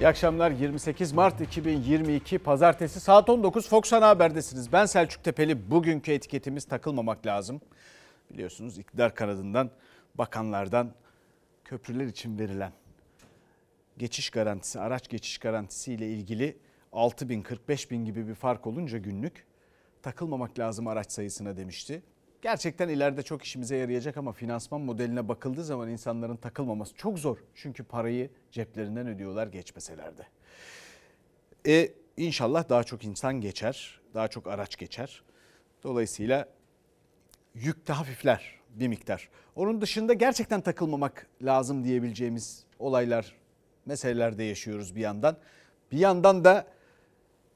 [0.00, 4.72] İyi akşamlar 28 Mart 2022 Pazartesi saat 19 Fox Ana Haber'desiniz.
[4.72, 5.70] Ben Selçuk Tepeli.
[5.70, 7.60] Bugünkü etiketimiz takılmamak lazım.
[8.30, 9.70] Biliyorsunuz iktidar kanadından,
[10.14, 10.92] bakanlardan
[11.64, 12.72] köprüler için verilen
[13.98, 16.56] geçiş garantisi, araç geçiş garantisi ile ilgili
[16.92, 19.46] 6 bin 45 bin gibi bir fark olunca günlük
[20.02, 22.02] takılmamak lazım araç sayısına demişti.
[22.44, 27.38] Gerçekten ileride çok işimize yarayacak ama finansman modeline bakıldığı zaman insanların takılmaması çok zor.
[27.54, 30.26] Çünkü parayı ceplerinden ödüyorlar geçmeseler de.
[31.66, 35.22] E, inşallah daha çok insan geçer, daha çok araç geçer.
[35.82, 36.48] Dolayısıyla
[37.54, 39.28] yük de hafifler bir miktar.
[39.56, 43.36] Onun dışında gerçekten takılmamak lazım diyebileceğimiz olaylar,
[43.86, 45.36] meseleler de yaşıyoruz bir yandan.
[45.92, 46.66] Bir yandan da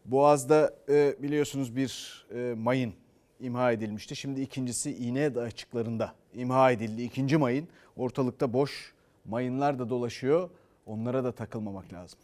[0.04, 2.94] Boğaz'da e, biliyorsunuz bir e, mayın
[3.40, 4.16] imha edilmişti.
[4.16, 7.02] Şimdi ikincisi İğneada açıklarında imha edildi.
[7.02, 8.92] İkinci mayın ortalıkta boş
[9.24, 10.50] mayınlar da dolaşıyor.
[10.86, 12.18] Onlara da takılmamak lazım.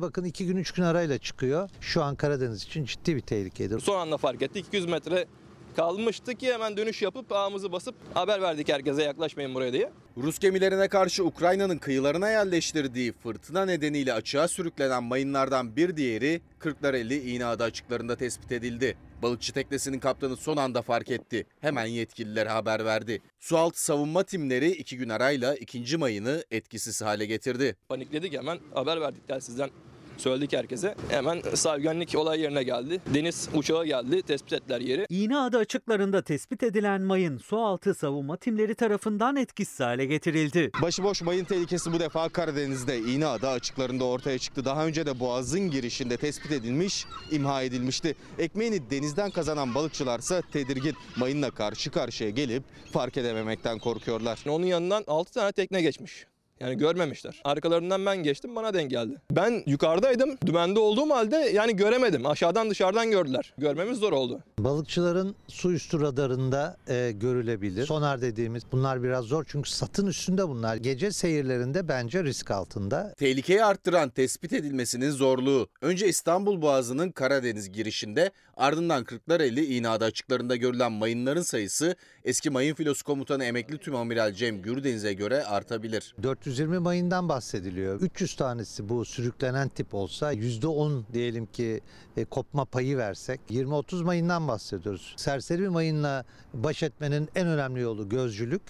[0.00, 1.70] Bakın iki gün üç gün arayla çıkıyor.
[1.80, 3.80] Şu an Karadeniz için ciddi bir tehlikedir.
[3.80, 4.66] Son anda fark ettik.
[4.66, 5.26] 200 metre
[5.76, 9.90] kalmıştı ki hemen dönüş yapıp ağımızı basıp haber verdik herkese yaklaşmayın buraya diye.
[10.16, 17.64] Rus gemilerine karşı Ukrayna'nın kıyılarına yerleştirdiği fırtına nedeniyle açığa sürüklenen mayınlardan bir diğeri Kırklareli İğneada
[17.64, 18.96] açıklarında tespit edildi.
[19.22, 21.46] Balıkçı teknesinin kaptanı son anda fark etti.
[21.60, 23.22] Hemen yetkililere haber verdi.
[23.40, 27.76] Sualtı savunma timleri iki gün arayla ikinci mayını etkisiz hale getirdi.
[27.88, 29.70] Panikledik hemen haber verdik telsizden
[30.22, 30.94] söyledik herkese.
[31.08, 31.82] Hemen sahip
[32.16, 33.00] olay yerine geldi.
[33.14, 35.06] Deniz uçağı geldi tespit ettiler yeri.
[35.08, 40.70] İğneada açıklarında tespit edilen mayın sualtı savunma timleri tarafından etkisiz hale getirildi.
[40.82, 44.64] Başıboş mayın tehlikesi bu defa Karadeniz'de İğneada açıklarında ortaya çıktı.
[44.64, 48.14] Daha önce de Boğaz'ın girişinde tespit edilmiş, imha edilmişti.
[48.38, 52.62] Ekmeğini denizden kazanan balıkçılarsa tedirgin mayınla karşı karşıya gelip
[52.92, 54.44] fark edememekten korkuyorlar.
[54.48, 56.31] Onun yanından 6 tane tekne geçmiş.
[56.62, 57.40] Yani görmemişler.
[57.44, 59.16] Arkalarından ben geçtim bana denk geldi.
[59.30, 60.38] Ben yukarıdaydım.
[60.46, 62.26] Dümende olduğum halde yani göremedim.
[62.26, 63.54] Aşağıdan dışarıdan gördüler.
[63.58, 64.40] Görmemiz zor oldu.
[64.58, 67.86] Balıkçıların su üstü radarında e, görülebilir.
[67.86, 70.76] Sonar dediğimiz bunlar biraz zor çünkü satın üstünde bunlar.
[70.76, 73.14] Gece seyirlerinde bence risk altında.
[73.18, 75.68] Tehlikeyi arttıran tespit edilmesinin zorluğu.
[75.80, 83.04] Önce İstanbul Boğazı'nın Karadeniz girişinde ardından Kırklareli İğneada açıklarında görülen mayınların sayısı eski mayın filosu
[83.04, 86.14] komutanı emekli tüm amiral Cem Gürdeniz'e göre artabilir.
[86.52, 88.00] 420 mayından bahsediliyor.
[88.00, 91.80] 300 tanesi bu sürüklenen tip olsa %10 diyelim ki
[92.16, 95.14] e, kopma payı versek 20-30 mayından bahsediyoruz.
[95.16, 96.24] Serseri bir mayınla
[96.54, 98.62] baş etmenin en önemli yolu gözcülük,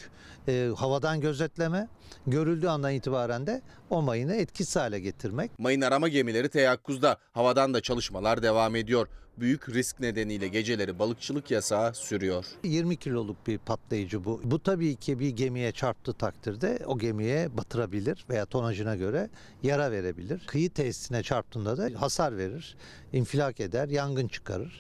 [0.49, 1.89] e, havadan gözetleme,
[2.27, 5.59] görüldüğü andan itibaren de o mayını etkisiz hale getirmek.
[5.59, 7.17] Mayın arama gemileri teyakkuzda.
[7.33, 9.09] Havadan da çalışmalar devam ediyor.
[9.39, 12.45] Büyük risk nedeniyle geceleri balıkçılık yasağı sürüyor.
[12.65, 14.41] 20 kiloluk bir patlayıcı bu.
[14.45, 19.31] Bu tabii ki bir gemiye çarptığı takdirde o gemiye batırabilir veya tonajına göre
[19.63, 20.47] yara verebilir.
[20.47, 22.77] Kıyı tesisine çarptığında da hasar verir,
[23.13, 24.79] infilak eder, yangın çıkarır.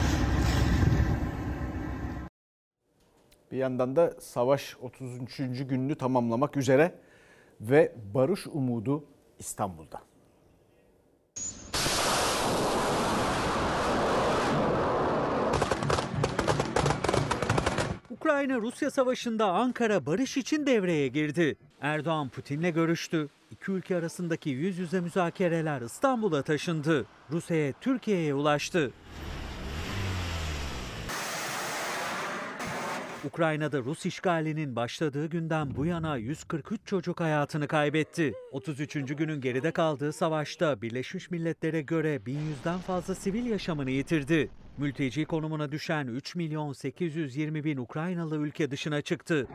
[3.53, 5.37] Bir yandan da savaş 33.
[5.39, 6.95] gününü tamamlamak üzere
[7.61, 9.05] ve barış umudu
[9.39, 10.12] İstanbul'da.
[18.23, 21.57] Ukrayna-Rusya savaşında Ankara barış için devreye girdi.
[21.81, 23.29] Erdoğan Putin'le görüştü.
[23.51, 27.07] İki ülke arasındaki yüz yüze müzakereler İstanbul'a taşındı.
[27.31, 28.93] Rus heyet Türkiye'ye ulaştı.
[33.25, 38.35] Ukrayna'da Rus işgalinin başladığı günden bu yana 143 çocuk hayatını kaybetti.
[38.53, 38.95] 33.
[38.95, 44.51] günün geride kaldığı savaşta Birleşmiş Milletler'e göre 1100'den fazla sivil yaşamını yitirdi.
[44.79, 49.49] Mülteci konumuna düşen 3 milyon 820 bin Ukraynalı ülke dışına çıktı.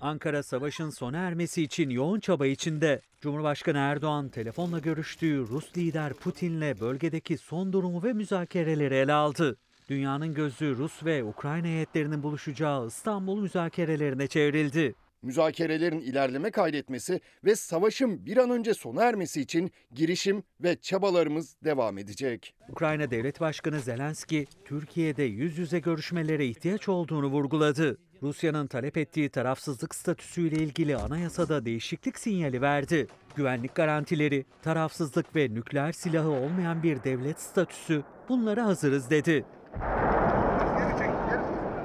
[0.00, 3.00] Ankara savaşın sona ermesi için yoğun çaba içinde.
[3.20, 9.56] Cumhurbaşkanı Erdoğan telefonla görüştüğü Rus lider Putin'le bölgedeki son durumu ve müzakereleri ele aldı.
[9.88, 14.94] Dünyanın gözü Rus ve Ukrayna heyetlerinin buluşacağı İstanbul müzakerelerine çevrildi.
[15.22, 21.98] Müzakerelerin ilerleme kaydetmesi ve savaşın bir an önce sona ermesi için girişim ve çabalarımız devam
[21.98, 22.54] edecek.
[22.68, 27.98] Ukrayna Devlet Başkanı Zelenski, Türkiye'de yüz yüze görüşmelere ihtiyaç olduğunu vurguladı.
[28.22, 33.06] Rusya'nın talep ettiği tarafsızlık statüsüyle ilgili anayasada değişiklik sinyali verdi.
[33.36, 39.44] Güvenlik garantileri, tarafsızlık ve nükleer silahı olmayan bir devlet statüsü bunlara hazırız dedi.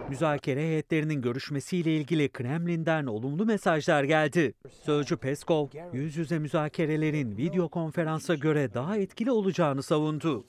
[0.10, 4.54] Müzakere heyetlerinin görüşmesiyle ilgili Kremlin'den olumlu mesajlar geldi.
[4.84, 10.46] Sözcü Peskov, yüz yüze müzakerelerin video konferansa göre daha etkili olacağını savundu.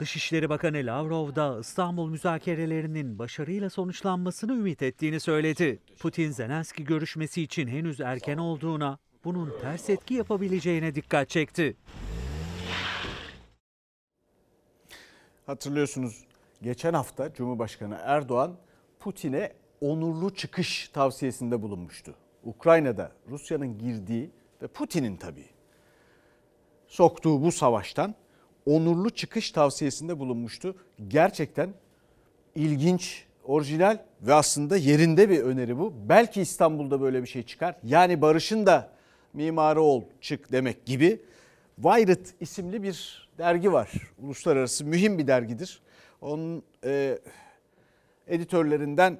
[0.00, 5.78] Dışişleri Bakanı Lavrov da İstanbul müzakerelerinin başarıyla sonuçlanmasını ümit ettiğini söyledi.
[5.98, 11.76] Putin Zelenski görüşmesi için henüz erken olduğuna, bunun ters etki yapabileceğine dikkat çekti.
[15.46, 16.29] Hatırlıyorsunuz
[16.62, 18.56] geçen hafta Cumhurbaşkanı Erdoğan
[19.00, 22.14] Putin'e onurlu çıkış tavsiyesinde bulunmuştu.
[22.44, 24.30] Ukrayna'da Rusya'nın girdiği
[24.62, 25.46] ve Putin'in tabii
[26.86, 28.14] soktuğu bu savaştan
[28.66, 30.76] onurlu çıkış tavsiyesinde bulunmuştu.
[31.08, 31.70] Gerçekten
[32.54, 35.92] ilginç, orijinal ve aslında yerinde bir öneri bu.
[36.08, 37.76] Belki İstanbul'da böyle bir şey çıkar.
[37.84, 38.90] Yani barışın da
[39.32, 41.20] mimarı ol, çık demek gibi.
[41.76, 43.90] Wired isimli bir dergi var.
[44.22, 45.80] Uluslararası mühim bir dergidir.
[46.20, 47.18] Onun e,
[48.26, 49.18] editörlerinden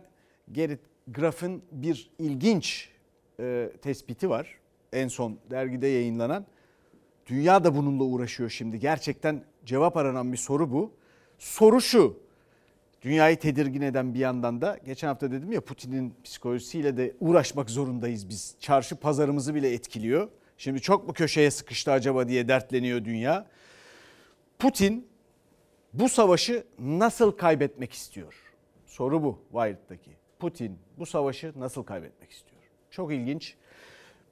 [0.52, 2.88] Gerrit Graf'ın bir ilginç
[3.40, 4.58] e, tespiti var.
[4.92, 6.46] En son dergide yayınlanan.
[7.26, 8.78] Dünya da bununla uğraşıyor şimdi.
[8.80, 10.92] Gerçekten cevap aranan bir soru bu.
[11.38, 12.20] Soru şu.
[13.02, 18.28] Dünyayı tedirgin eden bir yandan da geçen hafta dedim ya Putin'in psikolojisiyle de uğraşmak zorundayız
[18.28, 18.54] biz.
[18.60, 20.28] Çarşı pazarımızı bile etkiliyor.
[20.58, 23.46] Şimdi çok mu köşeye sıkıştı acaba diye dertleniyor dünya.
[24.58, 25.09] Putin
[25.92, 28.34] bu savaşı nasıl kaybetmek istiyor?
[28.86, 30.10] Soru bu Wild'daki.
[30.38, 32.62] Putin bu savaşı nasıl kaybetmek istiyor?
[32.90, 33.54] Çok ilginç.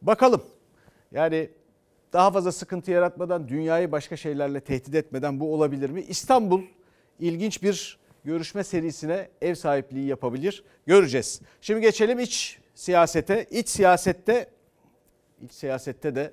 [0.02, 0.42] Bakalım.
[1.12, 1.50] Yani
[2.12, 6.00] daha fazla sıkıntı yaratmadan, dünyayı başka şeylerle tehdit etmeden bu olabilir mi?
[6.02, 6.62] İstanbul
[7.18, 10.64] ilginç bir görüşme serisine ev sahipliği yapabilir.
[10.86, 11.40] Göreceğiz.
[11.60, 13.46] Şimdi geçelim iç siyasete.
[13.50, 14.50] İç siyasette
[15.42, 16.32] iç siyasette de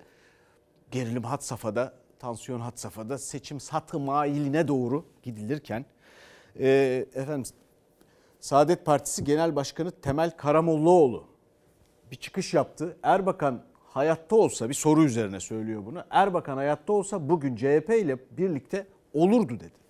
[0.92, 5.85] gerilim hat safhada, tansiyon hat safhada, seçim satı mailine doğru gidilirken
[6.59, 6.67] e,
[7.15, 7.51] efendim
[8.39, 11.27] Saadet Partisi Genel Başkanı Temel Karamollaoğlu
[12.12, 12.97] bir çıkış yaptı.
[13.03, 16.03] Erbakan hayatta olsa bir soru üzerine söylüyor bunu.
[16.09, 19.85] Erbakan hayatta olsa bugün CHP ile birlikte olurdu dedi.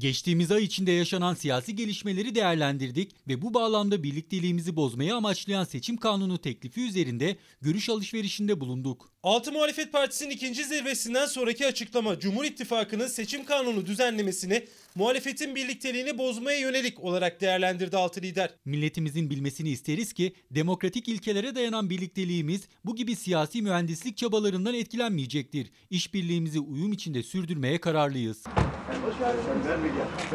[0.00, 6.38] Geçtiğimiz ay içinde yaşanan siyasi gelişmeleri değerlendirdik ve bu bağlamda birlikteliğimizi bozmayı amaçlayan seçim kanunu
[6.38, 9.12] teklifi üzerinde görüş alışverişinde bulunduk.
[9.22, 14.64] Altı Muhalefet Partisi'nin ikinci zirvesinden sonraki açıklama Cumhur İttifakı'nın seçim kanunu düzenlemesini
[14.94, 18.50] muhalefetin birlikteliğini bozmaya yönelik olarak değerlendirdi altı lider.
[18.64, 25.70] Milletimizin bilmesini isteriz ki demokratik ilkelere dayanan birlikteliğimiz bu gibi siyasi mühendislik çabalarından etkilenmeyecektir.
[25.90, 28.42] İşbirliğimizi uyum içinde sürdürmeye kararlıyız.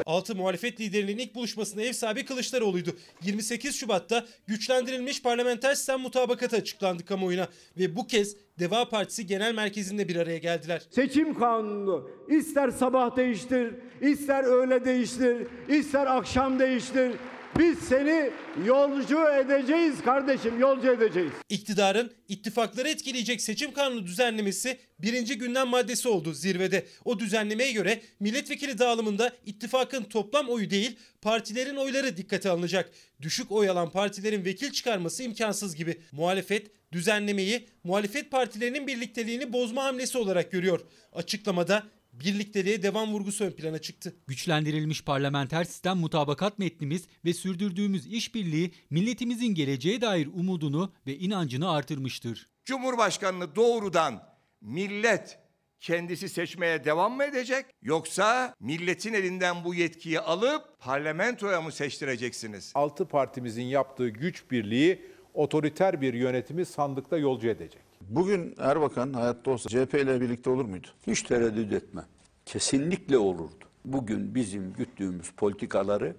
[0.05, 2.95] Altı muhalefet liderinin ilk buluşmasında ev sahibi Kılıçdaroğlu'ydu.
[3.23, 7.47] 28 Şubat'ta güçlendirilmiş parlamenter sistem mutabakatı açıklandı kamuoyuna
[7.77, 10.81] ve bu kez Deva Partisi Genel Merkezi'nde bir araya geldiler.
[10.91, 17.11] Seçim kanunu ister sabah değiştir, ister öğle değiştir, ister akşam değiştir.
[17.59, 18.31] Biz seni
[18.65, 21.31] yolcu edeceğiz kardeşim, yolcu edeceğiz.
[21.49, 26.85] İktidarın ittifakları etkileyecek seçim kanunu düzenlemesi birinci gündem maddesi oldu zirvede.
[27.05, 32.91] O düzenlemeye göre milletvekili dağılımında ittifakın toplam oyu değil partilerin oyları dikkate alınacak.
[33.21, 36.01] Düşük oy alan partilerin vekil çıkarması imkansız gibi.
[36.11, 40.79] Muhalefet düzenlemeyi muhalefet partilerinin birlikteliğini bozma hamlesi olarak görüyor.
[41.13, 41.83] Açıklamada
[42.19, 44.15] birlikteliğe devam vurgusu ön plana çıktı.
[44.27, 52.50] Güçlendirilmiş parlamenter sistem mutabakat metnimiz ve sürdürdüğümüz işbirliği milletimizin geleceğe dair umudunu ve inancını artırmıştır.
[52.65, 54.24] Cumhurbaşkanını doğrudan
[54.62, 55.39] millet
[55.79, 62.72] kendisi seçmeye devam mı edecek yoksa milletin elinden bu yetkiyi alıp parlamentoya mı seçtireceksiniz?
[62.75, 65.01] Altı partimizin yaptığı güç birliği
[65.34, 67.94] otoriter bir yönetimi sandıkta yolcu edecek.
[68.09, 70.88] Bugün Erbakan hayatta olsa CHP ile birlikte olur muydu?
[71.07, 72.05] Hiç tereddüt etmem.
[72.45, 73.65] Kesinlikle olurdu.
[73.85, 76.15] Bugün bizim güttüğümüz politikaları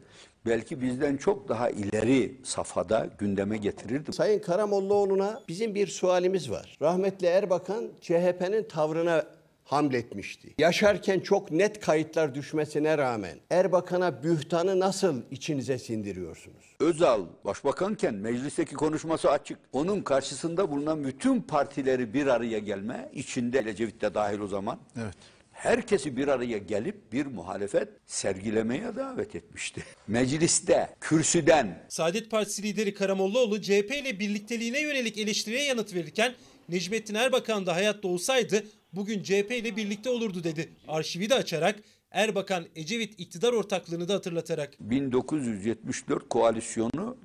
[0.47, 4.13] belki bizden çok daha ileri safhada gündeme getirirdi.
[4.13, 6.79] Sayın Karamollaoğlu'na bizim bir sualimiz var.
[6.83, 9.25] Rahmetli Erbakan CHP'nin tavrına
[9.67, 10.55] hamletmişti.
[10.59, 16.77] Yaşarken çok net kayıtlar düşmesine rağmen Erbakan'a bühtanı nasıl içinize sindiriyorsunuz?
[16.81, 19.59] Özal başbakanken meclisteki konuşması açık.
[19.73, 24.79] Onun karşısında bulunan bütün partileri bir araya gelme, içinde Ecevit de dahil o zaman.
[24.97, 25.15] Evet.
[25.53, 29.83] Herkesi bir araya gelip bir muhalefet sergilemeye davet etmişti.
[30.07, 31.85] Mecliste, kürsüden.
[31.89, 36.35] Saadet Partisi lideri Karamollaoğlu CHP ile birlikteliğine yönelik eleştiriye yanıt verirken
[36.69, 38.65] Necmettin Erbakan da hayatta olsaydı
[38.97, 40.69] bugün CHP ile birlikte olurdu dedi.
[40.89, 41.77] Arşivi de açarak
[42.11, 44.75] Erbakan Ecevit iktidar ortaklığını da hatırlatarak.
[44.81, 47.17] 1974 koalisyonu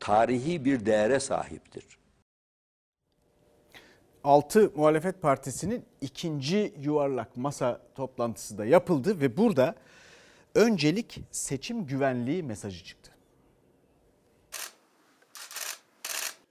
[0.00, 1.84] tarihi bir değere sahiptir.
[4.24, 9.74] 6 muhalefet partisinin ikinci yuvarlak masa toplantısı da yapıldı ve burada
[10.54, 12.97] öncelik seçim güvenliği mesajı çıktı.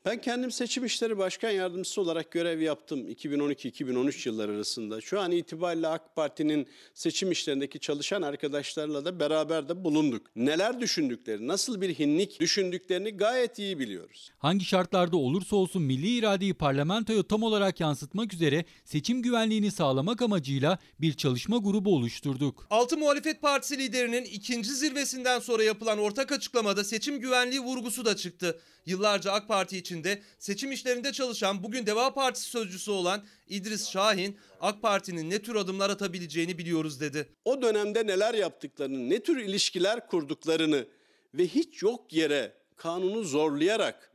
[0.07, 5.01] Ben kendim seçim işleri başkan yardımcısı olarak görev yaptım 2012-2013 yılları arasında.
[5.01, 10.27] Şu an itibariyle AK Parti'nin seçim işlerindeki çalışan arkadaşlarla da beraber de bulunduk.
[10.35, 14.31] Neler düşündükleri, nasıl bir hinlik düşündüklerini gayet iyi biliyoruz.
[14.37, 20.79] Hangi şartlarda olursa olsun milli iradeyi parlamentoya tam olarak yansıtmak üzere seçim güvenliğini sağlamak amacıyla
[21.01, 22.67] bir çalışma grubu oluşturduk.
[22.69, 28.59] Altı Muhalefet Partisi liderinin ikinci zirvesinden sonra yapılan ortak açıklamada seçim güvenliği vurgusu da çıktı.
[28.87, 34.81] Yıllarca AK Parti içinde seçim işlerinde çalışan bugün Deva Partisi sözcüsü olan İdris Şahin, AK
[34.81, 37.29] Parti'nin ne tür adımlar atabileceğini biliyoruz dedi.
[37.45, 40.85] O dönemde neler yaptıklarını, ne tür ilişkiler kurduklarını
[41.33, 44.11] ve hiç yok yere kanunu zorlayarak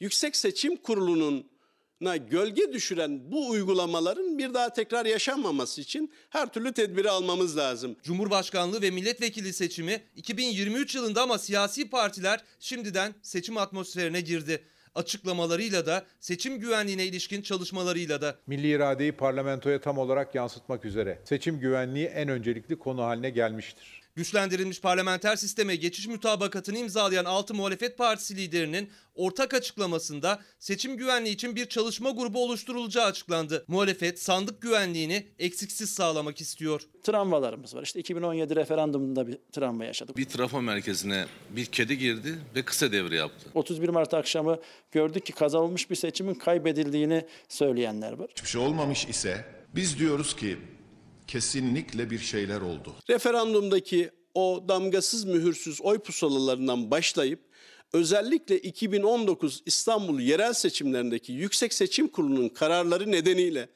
[0.00, 1.52] Yüksek Seçim Kurulu'nun
[2.00, 7.96] na gölge düşüren bu uygulamaların bir daha tekrar yaşanmaması için her türlü tedbiri almamız lazım.
[8.02, 14.64] Cumhurbaşkanlığı ve milletvekili seçimi 2023 yılında ama siyasi partiler şimdiden seçim atmosferine girdi.
[14.94, 18.36] Açıklamalarıyla da seçim güvenliğine ilişkin çalışmalarıyla da.
[18.46, 24.01] Milli iradeyi parlamentoya tam olarak yansıtmak üzere seçim güvenliği en öncelikli konu haline gelmiştir.
[24.14, 31.56] Güçlendirilmiş parlamenter sisteme geçiş mutabakatını imzalayan 6 muhalefet partisi liderinin ortak açıklamasında seçim güvenliği için
[31.56, 33.64] bir çalışma grubu oluşturulacağı açıklandı.
[33.68, 36.82] Muhalefet sandık güvenliğini eksiksiz sağlamak istiyor.
[37.02, 37.82] Travmalarımız var.
[37.82, 40.16] İşte 2017 referandumunda bir travma yaşadık.
[40.16, 43.50] Bir trafo merkezine bir kedi girdi ve kısa devre yaptı.
[43.54, 44.58] 31 Mart akşamı
[44.90, 48.30] gördük ki kazanılmış bir seçimin kaybedildiğini söyleyenler var.
[48.30, 50.58] Hiçbir şey olmamış ise biz diyoruz ki
[51.32, 52.94] kesinlikle bir şeyler oldu.
[53.10, 57.40] Referandumdaki o damgasız mühürsüz oy pusulalarından başlayıp
[57.92, 63.68] özellikle 2019 İstanbul yerel seçimlerindeki Yüksek Seçim Kurulu'nun kararları nedeniyle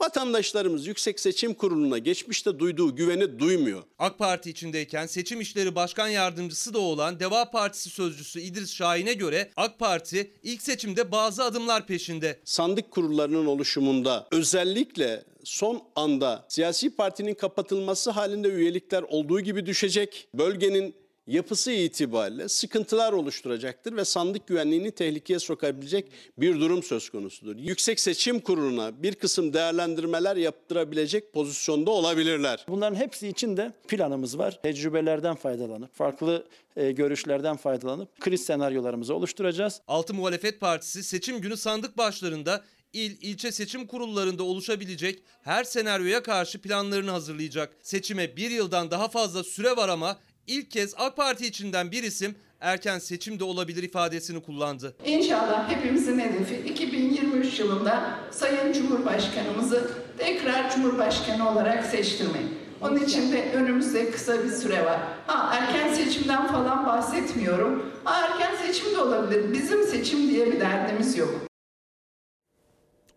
[0.00, 3.82] Vatandaşlarımız Yüksek Seçim Kurulu'na geçmişte duyduğu güveni duymuyor.
[3.98, 9.50] AK Parti içindeyken seçim işleri başkan yardımcısı da olan Deva Partisi sözcüsü İdris Şahin'e göre
[9.56, 12.40] AK Parti ilk seçimde bazı adımlar peşinde.
[12.44, 20.28] Sandık kurullarının oluşumunda özellikle son anda siyasi partinin kapatılması halinde üyelikler olduğu gibi düşecek.
[20.34, 20.94] Bölgenin
[21.26, 27.56] yapısı itibariyle sıkıntılar oluşturacaktır ve sandık güvenliğini tehlikeye sokabilecek bir durum söz konusudur.
[27.56, 32.64] Yüksek Seçim Kurulu'na bir kısım değerlendirmeler yaptırabilecek pozisyonda olabilirler.
[32.68, 34.60] Bunların hepsi için de planımız var.
[34.62, 39.80] Tecrübelerden faydalanıp, farklı e, görüşlerden faydalanıp kriz senaryolarımızı oluşturacağız.
[39.88, 46.60] Altı Muhalefet Partisi seçim günü sandık başlarında il, ilçe seçim kurullarında oluşabilecek her senaryoya karşı
[46.60, 47.76] planlarını hazırlayacak.
[47.80, 52.34] Seçime bir yıldan daha fazla süre var ama ilk kez AK Parti içinden bir isim
[52.60, 54.96] erken seçim de olabilir ifadesini kullandı.
[55.04, 62.44] İnşallah hepimizin hedefi 2023 yılında Sayın Cumhurbaşkanımızı tekrar Cumhurbaşkanı olarak seçtirmek.
[62.80, 65.00] Onun için de önümüzde kısa bir süre var.
[65.26, 67.92] Ha erken seçimden falan bahsetmiyorum.
[68.04, 69.52] Ha erken seçim de olabilir.
[69.52, 71.30] Bizim seçim diye bir derdimiz yok.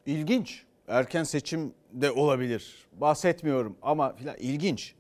[0.06, 0.64] İlginç.
[0.88, 2.88] Erken seçim de olabilir.
[2.92, 4.94] Bahsetmiyorum ama filan ilginç.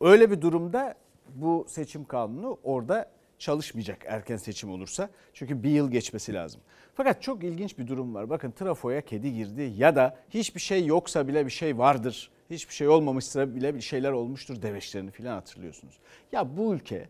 [0.00, 0.94] Öyle bir durumda
[1.34, 5.10] bu seçim kanunu orada çalışmayacak erken seçim olursa.
[5.32, 6.60] Çünkü bir yıl geçmesi lazım.
[6.94, 8.30] Fakat çok ilginç bir durum var.
[8.30, 12.30] Bakın trafoya kedi girdi ya da hiçbir şey yoksa bile bir şey vardır.
[12.50, 15.98] Hiçbir şey olmamışsa bile bir şeyler olmuştur deveçlerini filan hatırlıyorsunuz.
[16.32, 17.08] Ya bu ülke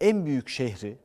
[0.00, 0.96] en büyük şehri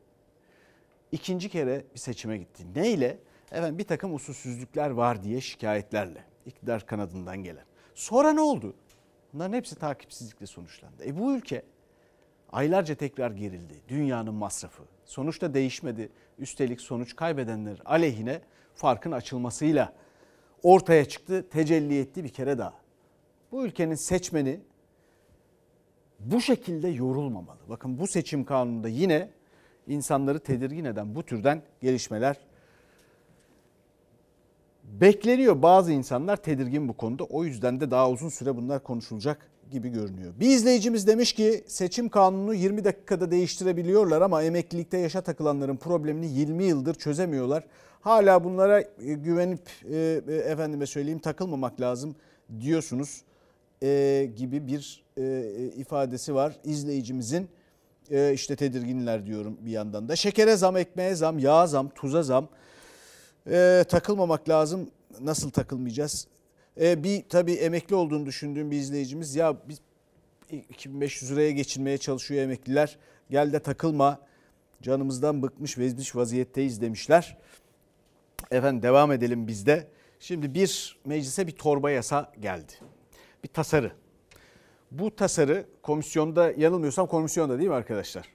[1.11, 2.63] ikinci kere bir seçime gitti.
[2.75, 3.17] Neyle?
[3.51, 6.23] Efendim bir takım usulsüzlükler var diye şikayetlerle.
[6.45, 7.65] iktidar kanadından gelen.
[7.95, 8.75] Sonra ne oldu?
[9.33, 11.05] Bunların hepsi takipsizlikle sonuçlandı.
[11.05, 11.63] E bu ülke
[12.51, 13.73] aylarca tekrar gerildi.
[13.87, 14.83] Dünyanın masrafı.
[15.05, 16.09] Sonuçta değişmedi.
[16.39, 18.41] Üstelik sonuç kaybedenler aleyhine
[18.75, 19.93] farkın açılmasıyla
[20.63, 22.73] ortaya çıktı, tecelli etti bir kere daha.
[23.51, 24.59] Bu ülkenin seçmeni
[26.19, 27.59] bu şekilde yorulmamalı.
[27.69, 29.29] Bakın bu seçim kanununda yine
[29.87, 32.37] insanları tedirgin eden bu türden gelişmeler
[34.83, 35.61] bekleniyor.
[35.61, 37.23] Bazı insanlar tedirgin bu konuda.
[37.23, 40.33] O yüzden de daha uzun süre bunlar konuşulacak gibi görünüyor.
[40.39, 46.63] Bir izleyicimiz demiş ki seçim kanunu 20 dakikada değiştirebiliyorlar ama emeklilikte yaşa takılanların problemini 20
[46.63, 47.63] yıldır çözemiyorlar.
[48.01, 52.15] Hala bunlara e, güvenip e, e, efendime söyleyeyim takılmamak lazım
[52.61, 53.21] diyorsunuz
[53.83, 55.43] e, gibi bir e,
[55.75, 57.49] ifadesi var izleyicimizin.
[58.11, 60.15] E, işte tedirginler diyorum bir yandan da.
[60.15, 62.47] Şekere zam, ekmeğe zam, yağ zam, tuza zam.
[63.51, 64.89] E, takılmamak lazım.
[65.21, 66.27] Nasıl takılmayacağız?
[66.81, 69.81] E, bir tabii emekli olduğunu düşündüğüm bir izleyicimiz ya biz
[70.51, 72.97] 2500 liraya geçinmeye çalışıyor emekliler.
[73.29, 74.19] Gel de takılma.
[74.81, 77.37] Canımızdan bıkmış vezmiş vaziyetteyiz demişler.
[78.51, 79.87] Efendim devam edelim biz de.
[80.19, 82.73] Şimdi bir meclise bir torba yasa geldi.
[83.43, 83.91] Bir tasarı.
[84.91, 88.29] Bu tasarı komisyonda yanılmıyorsam komisyonda değil mi arkadaşlar?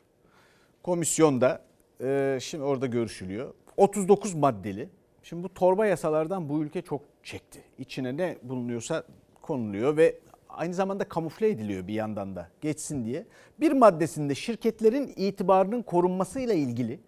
[0.82, 1.64] Komisyonda
[2.00, 3.54] e, şimdi orada görüşülüyor.
[3.76, 4.88] 39 maddeli.
[5.22, 7.60] Şimdi bu torba yasalardan bu ülke çok çekti.
[7.78, 9.04] İçine ne bulunuyorsa
[9.42, 13.26] konuluyor ve aynı zamanda kamufle ediliyor bir yandan da geçsin diye.
[13.60, 17.00] Bir maddesinde şirketlerin itibarının korunmasıyla ilgili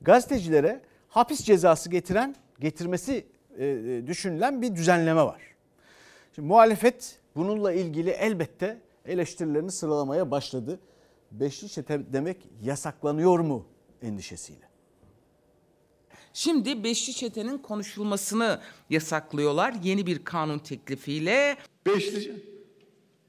[0.00, 3.26] gazetecilere hapis cezası getiren getirmesi
[3.58, 5.42] e, e, düşünülen bir düzenleme var.
[6.34, 10.80] Şimdi muhalefet bununla ilgili elbette eleştirilerini sıralamaya başladı.
[11.32, 13.66] Beşli çete demek yasaklanıyor mu
[14.02, 14.71] endişesiyle.
[16.34, 18.60] Şimdi Beşli Çete'nin konuşulmasını
[18.90, 21.56] yasaklıyorlar yeni bir kanun teklifiyle.
[21.86, 22.52] Beşli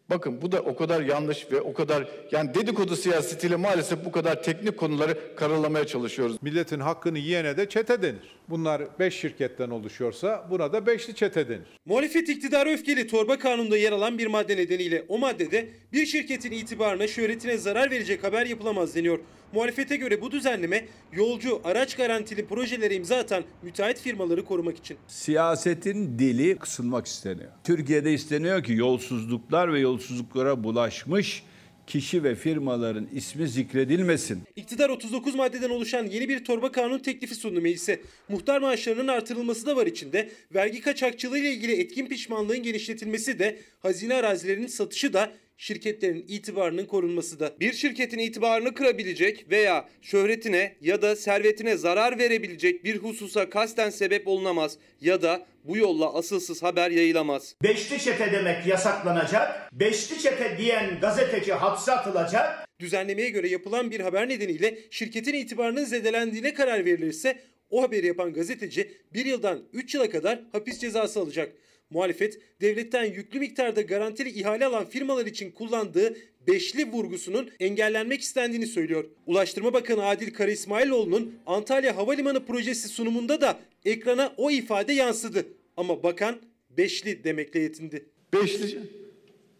[0.10, 4.43] Bakın bu da o kadar yanlış ve o kadar yani dedikodu siyasetiyle maalesef bu kadar
[4.43, 6.38] teknik konuları karalamaya çalışıyoruz.
[6.41, 8.36] Milletin hakkını yiyene de çete denir.
[8.50, 11.79] Bunlar 5 şirketten oluşuyorsa buna da beşli çete denir.
[11.85, 17.07] Muhalefet iktidar öfkeli torba kanunda yer alan bir madde nedeniyle o maddede bir şirketin itibarına,
[17.07, 19.19] şöhretine zarar verecek haber yapılamaz deniyor.
[19.53, 24.97] Muhalefete göre bu düzenleme yolcu, araç garantili projelere imza atan müteahhit firmaları korumak için.
[25.07, 27.51] Siyasetin dili kısılmak isteniyor.
[27.63, 31.43] Türkiye'de isteniyor ki yolsuzluklar ve yolsuzluklara bulaşmış
[31.88, 34.44] kişi ve firmaların ismi zikredilmesin.
[34.56, 38.02] İktidar 39 maddeden oluşan yeni bir torba kanun teklifi sundu meclise.
[38.30, 40.30] Muhtar maaşlarının artırılması da var içinde.
[40.54, 47.40] Vergi kaçakçılığı ile ilgili etkin pişmanlığın genişletilmesi de, hazine arazilerinin satışı da şirketlerin itibarının korunması
[47.40, 47.54] da.
[47.60, 54.28] Bir şirketin itibarını kırabilecek veya şöhretine ya da servetine zarar verebilecek bir hususa kasten sebep
[54.28, 57.55] olunamaz ya da bu yolla asılsız haber yayılamaz.
[57.63, 59.70] Beşli çete demek yasaklanacak.
[59.74, 62.67] Beşli çete diyen gazeteci hapse atılacak.
[62.79, 67.39] Düzenlemeye göre yapılan bir haber nedeniyle şirketin itibarının zedelendiğine karar verilirse
[67.70, 71.53] o haberi yapan gazeteci bir yıldan 3 yıla kadar hapis cezası alacak.
[71.93, 79.05] Muhalefet devletten yüklü miktarda garantili ihale alan firmalar için kullandığı beşli vurgusunun engellenmek istendiğini söylüyor.
[79.25, 85.45] Ulaştırma Bakanı Adil Kara İsmailoğlu'nun Antalya Havalimanı projesi sunumunda da ekrana o ifade yansıdı.
[85.77, 86.41] Ama bakan
[86.77, 88.06] beşli demekle yetindi.
[88.34, 88.79] Beşli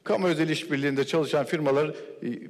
[0.04, 1.96] kamu özel işbirliğinde çalışan firmalar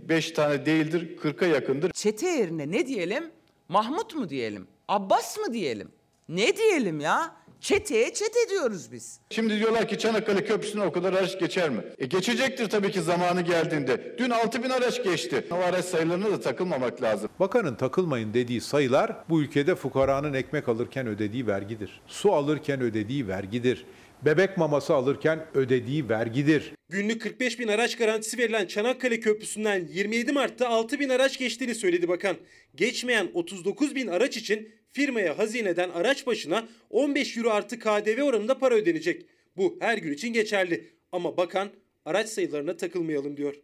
[0.10, 1.92] 5 tane değildir 40'a yakındır.
[1.92, 3.24] Çete yerine ne diyelim?
[3.70, 4.68] Mahmut mu diyelim?
[4.88, 5.88] Abbas mı diyelim?
[6.30, 7.36] Ne diyelim ya?
[7.64, 9.20] Çeteye çete diyoruz biz.
[9.30, 11.84] Şimdi diyorlar ki Çanakkale Köprüsü'ne o kadar araç geçer mi?
[11.98, 14.16] E geçecektir tabii ki zamanı geldiğinde.
[14.18, 15.48] Dün 6 bin araç geçti.
[15.52, 17.30] O araç sayılarına da takılmamak lazım.
[17.40, 22.02] Bakanın takılmayın dediği sayılar bu ülkede fukaranın ekmek alırken ödediği vergidir.
[22.08, 23.86] Su alırken ödediği vergidir.
[24.26, 26.74] Bebek maması alırken ödediği vergidir.
[26.90, 32.08] Günlük 45 bin araç garantisi verilen Çanakkale Köprüsü'nden 27 Mart'ta 6 bin araç geçtiğini söyledi
[32.08, 32.36] bakan.
[32.76, 38.76] Geçmeyen 39 bin araç için firmaya hazineden araç başına 15 euro artı KDV oranında para
[38.76, 39.26] ödenecek.
[39.58, 41.70] Bu her gün için geçerli ama bakan
[42.06, 43.56] araç sayılarına takılmayalım diyor.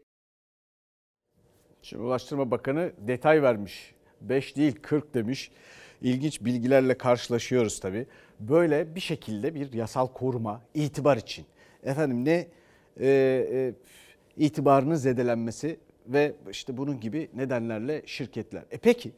[1.82, 3.94] Şimdi Ulaştırma Bakanı detay vermiş.
[4.22, 5.52] 5 değil 40 demiş.
[6.02, 8.06] İlginç bilgilerle karşılaşıyoruz tabii.
[8.40, 11.46] Böyle bir şekilde bir yasal koruma, itibar için.
[11.84, 12.48] Efendim ne
[13.00, 13.08] e,
[13.52, 13.74] e,
[14.38, 18.64] itibarının zedelenmesi ve işte bunun gibi nedenlerle şirketler.
[18.72, 19.12] E peki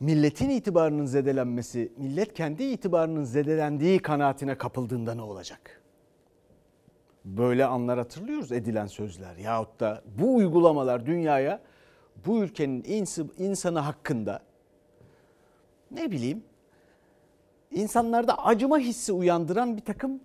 [0.00, 5.82] milletin itibarının zedelenmesi, millet kendi itibarının zedelendiği kanaatine kapıldığında ne olacak?
[7.24, 11.60] Böyle anlar hatırlıyoruz edilen sözler yahut da bu uygulamalar dünyaya
[12.26, 12.84] bu ülkenin
[13.38, 14.42] insanı hakkında
[15.90, 16.44] ne bileyim
[17.70, 20.20] insanlarda acıma hissi uyandıran bir takım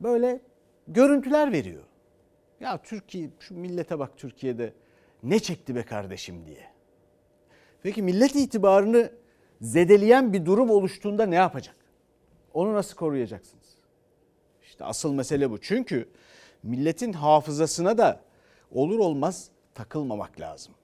[0.00, 0.40] böyle
[0.88, 1.84] görüntüler veriyor.
[2.60, 4.72] Ya Türkiye şu millete bak Türkiye'de
[5.22, 6.70] ne çekti be kardeşim diye.
[7.82, 9.12] Peki millet itibarını
[9.60, 11.76] zedeleyen bir durum oluştuğunda ne yapacak?
[12.54, 13.74] Onu nasıl koruyacaksınız?
[14.62, 15.60] İşte asıl mesele bu.
[15.60, 16.08] Çünkü
[16.62, 18.20] milletin hafızasına da
[18.70, 20.74] olur olmaz takılmamak lazım.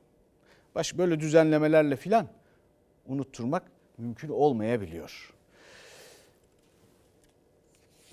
[0.74, 2.28] Baş böyle düzenlemelerle filan
[3.06, 3.62] unutturmak
[3.98, 5.34] mümkün olmayabiliyor.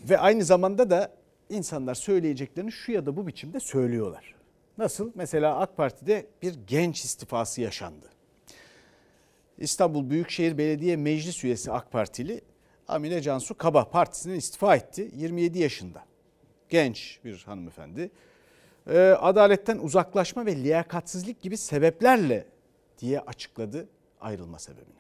[0.10, 1.12] Ve aynı zamanda da
[1.50, 4.36] insanlar söyleyeceklerini şu ya da bu biçimde söylüyorlar.
[4.78, 5.12] Nasıl?
[5.16, 8.10] Mesela AK Parti'de bir genç istifası yaşandı.
[9.58, 12.42] İstanbul Büyükşehir Belediye Meclis üyesi AK Partili
[12.88, 15.12] Amine Cansu Kaba partisinden istifa etti.
[15.16, 16.06] 27 yaşında.
[16.70, 18.12] Genç bir hanımefendi.
[18.90, 22.48] Ee, adaletten uzaklaşma ve liyakatsizlik gibi sebeplerle
[23.00, 23.88] diye açıkladı
[24.22, 24.98] ayrılma sebebini.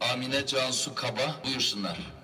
[0.00, 2.19] Amine Cansu Kaba buyursunlar.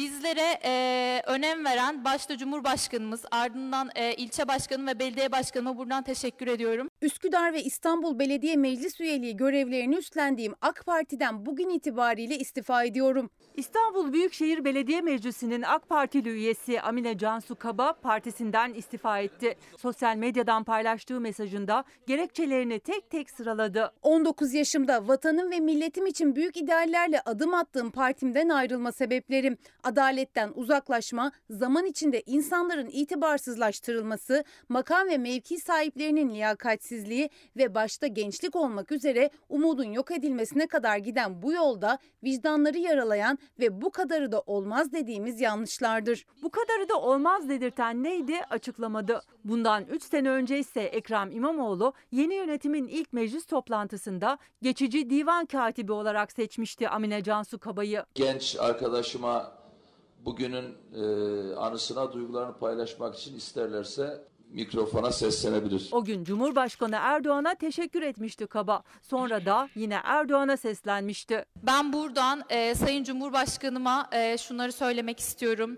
[0.00, 6.46] Bizlere e, önem veren başta Cumhurbaşkanımız, ardından e, ilçe başkanı ve belediye başkanıma buradan teşekkür
[6.46, 6.88] ediyorum.
[7.02, 13.30] Üsküdar ve İstanbul Belediye Meclis üyeliği görevlerini üstlendiğim AK Parti'den bugün itibariyle istifa ediyorum.
[13.56, 19.56] İstanbul Büyükşehir Belediye Meclisi'nin AK Partili üyesi Amine Cansu Kaba partisinden istifa etti.
[19.76, 23.92] Sosyal medyadan paylaştığı mesajında gerekçelerini tek tek sıraladı.
[24.02, 29.56] 19 yaşımda vatanım ve milletim için büyük ideallerle adım attığım partimden ayrılma sebeplerim.
[29.90, 38.92] Adaletten uzaklaşma, zaman içinde insanların itibarsızlaştırılması, makam ve mevki sahiplerinin liyakatsizliği ve başta gençlik olmak
[38.92, 44.92] üzere umudun yok edilmesine kadar giden bu yolda vicdanları yaralayan ve bu kadarı da olmaz
[44.92, 46.26] dediğimiz yanlışlardır.
[46.42, 49.22] Bu kadarı da olmaz dedirten neydi açıklamadı.
[49.44, 55.92] Bundan 3 sene önce ise Ekrem İmamoğlu yeni yönetimin ilk meclis toplantısında geçici divan katibi
[55.92, 58.04] olarak seçmişti Amine Cansu Kaba'yı.
[58.14, 59.59] Genç arkadaşıma
[60.24, 65.88] bugünün e, anısına duygularını paylaşmak için isterlerse mikrofona seslenebilir.
[65.92, 68.82] O gün Cumhurbaşkanı Erdoğan'a teşekkür etmişti Kaba.
[69.02, 71.44] Sonra da yine Erdoğan'a seslenmişti.
[71.62, 75.76] Ben buradan e, Sayın Cumhurbaşkanıma e, şunları söylemek istiyorum.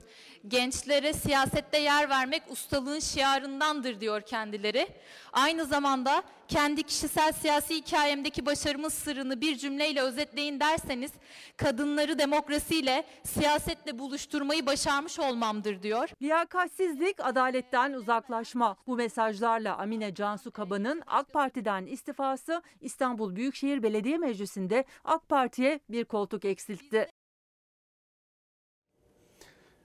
[0.49, 4.89] Gençlere siyasette yer vermek ustalığın şiarındandır diyor kendileri.
[5.33, 11.13] Aynı zamanda kendi kişisel siyasi hikayemdeki başarımın sırrını bir cümleyle özetleyin derseniz
[11.57, 16.09] kadınları demokrasiyle, siyasetle buluşturmayı başarmış olmamdır diyor.
[16.23, 18.77] Liyakatsizlik, adaletten uzaklaşma.
[18.87, 26.05] Bu mesajlarla Amine Cansu Kaba'nın AK Parti'den istifası İstanbul Büyükşehir Belediye Meclisi'nde AK Parti'ye bir
[26.05, 27.09] koltuk eksiltti.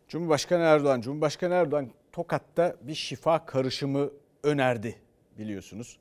[0.08, 4.10] Cumhurbaşkanı Erdoğan, Cumhurbaşkanı Erdoğan Tokat'ta bir şifa karışımı
[4.44, 4.96] önerdi
[5.38, 6.00] biliyorsunuz.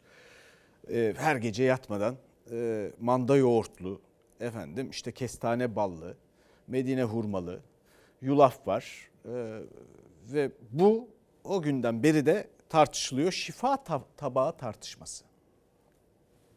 [0.90, 2.16] Ee, her gece yatmadan
[2.50, 4.00] e, manda yoğurtlu,
[4.40, 6.16] efendim işte kestane ballı,
[6.66, 7.60] Medine hurmalı,
[8.22, 9.10] yulaf var.
[9.24, 9.60] Ee,
[10.32, 11.08] ve bu
[11.44, 13.32] o günden beri de tartışılıyor.
[13.32, 15.24] Şifa tab- tabağı tartışması.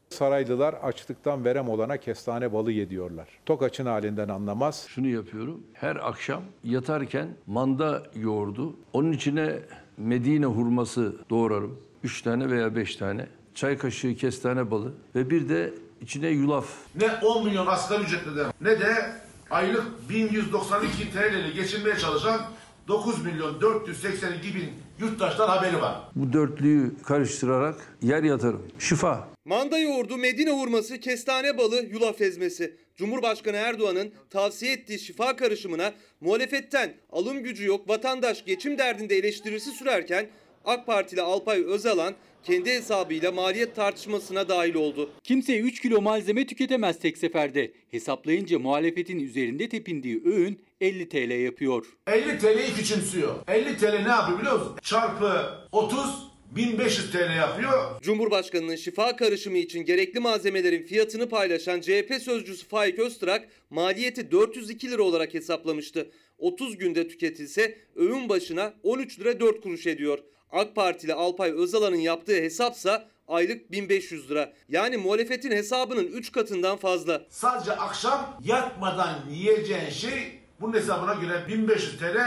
[0.10, 3.28] Saraylılar açlıktan verem olana kestane balı yediyorlar.
[3.46, 4.86] Tok açın halinden anlamaz.
[4.90, 5.64] Şunu yapıyorum.
[5.74, 8.76] Her akşam yatarken manda yoğurdu.
[8.94, 9.60] Onun içine
[9.98, 11.80] Medine hurması doğrarım.
[12.04, 13.28] Üç tane veya beş tane.
[13.56, 16.66] Çay kaşığı kestane balı ve bir de içine yulaf.
[16.96, 19.12] Ne 10 milyon asgari ücretliden ne de
[19.52, 22.42] aylık 1192 TL ile geçinmeye çalışan
[22.90, 26.02] 9 milyon 482 bin yurttaştan haberi var.
[26.16, 28.68] Bu dörtlüyü karıştırarak yer yatarım.
[28.80, 29.28] Şifa.
[29.46, 32.76] Manda yoğurdu, Medine hurması, kestane balı, yulaf ezmesi.
[32.96, 40.28] Cumhurbaşkanı Erdoğan'ın tavsiye ettiği şifa karışımına muhalefetten alım gücü yok vatandaş geçim derdinde eleştirisi sürerken
[40.66, 45.10] AK Partili Alpay Özalan kendi hesabıyla maliyet tartışmasına dahil oldu.
[45.24, 47.72] Kimse 3 kilo malzeme tüketemez tek seferde.
[47.92, 51.86] Hesaplayınca muhalefetin üzerinde tepindiği öğün 50 TL yapıyor.
[52.08, 53.36] 50 TL'yi küçümsüyor.
[53.48, 54.78] 50 TL ne yapıyor biliyor musun?
[54.82, 58.02] Çarpı 30 1500 TL yapıyor.
[58.02, 65.04] Cumhurbaşkanının şifa karışımı için gerekli malzemelerin fiyatını paylaşan CHP sözcüsü Faik Öztrak maliyeti 402 lira
[65.04, 66.10] olarak hesaplamıştı.
[66.38, 70.20] 30 günde tüketilse öğün başına 13 lira 4 kuruş ediyor.
[70.52, 74.54] AK Partili Alpay Özalan'ın yaptığı hesapsa aylık 1500 lira.
[74.70, 77.22] Yani muhalefetin hesabının 3 katından fazla.
[77.30, 82.18] Sadece akşam yatmadan yiyeceğin şey bunun hesabına göre 1500 TL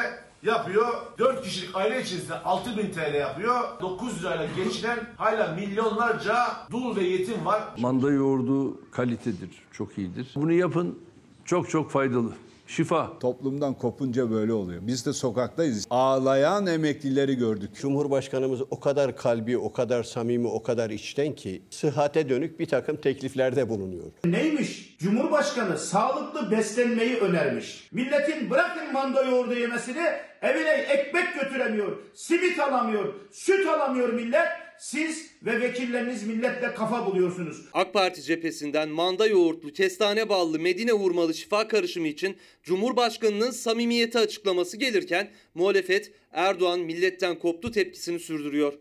[0.42, 0.88] yapıyor.
[1.18, 3.60] 4 kişilik aile içerisinde 6000 TL yapıyor.
[3.80, 6.36] 900 lirayla geçinen hala milyonlarca
[6.70, 7.62] dul ve yetim var.
[7.78, 10.32] Manda yoğurdu kalitedir, çok iyidir.
[10.36, 10.98] Bunu yapın,
[11.44, 12.32] çok çok faydalı.
[12.76, 13.18] Şifa.
[13.18, 14.82] Toplumdan kopunca böyle oluyor.
[14.86, 15.86] Biz de sokaktayız.
[15.90, 17.70] Ağlayan emeklileri gördük.
[17.74, 22.96] Cumhurbaşkanımız o kadar kalbi, o kadar samimi, o kadar içten ki sıhhate dönük bir takım
[22.96, 24.04] tekliflerde bulunuyor.
[24.24, 24.96] Neymiş?
[24.98, 27.88] Cumhurbaşkanı sağlıklı beslenmeyi önermiş.
[27.92, 30.06] Milletin bırakın manda yoğurdu yemesini
[30.42, 34.48] evine ekmek götüremiyor, simit alamıyor, süt alamıyor millet.
[34.82, 37.64] Siz ve vekilleriniz milletle kafa buluyorsunuz.
[37.72, 44.76] AK Parti cephesinden manda yoğurtlu, kestane ballı, Medine hurmalı şifa karışımı için Cumhurbaşkanının samimiyeti açıklaması
[44.76, 48.72] gelirken muhalefet Erdoğan milletten koptu tepkisini sürdürüyor.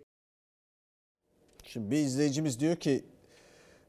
[1.64, 3.04] Şimdi bir izleyicimiz diyor ki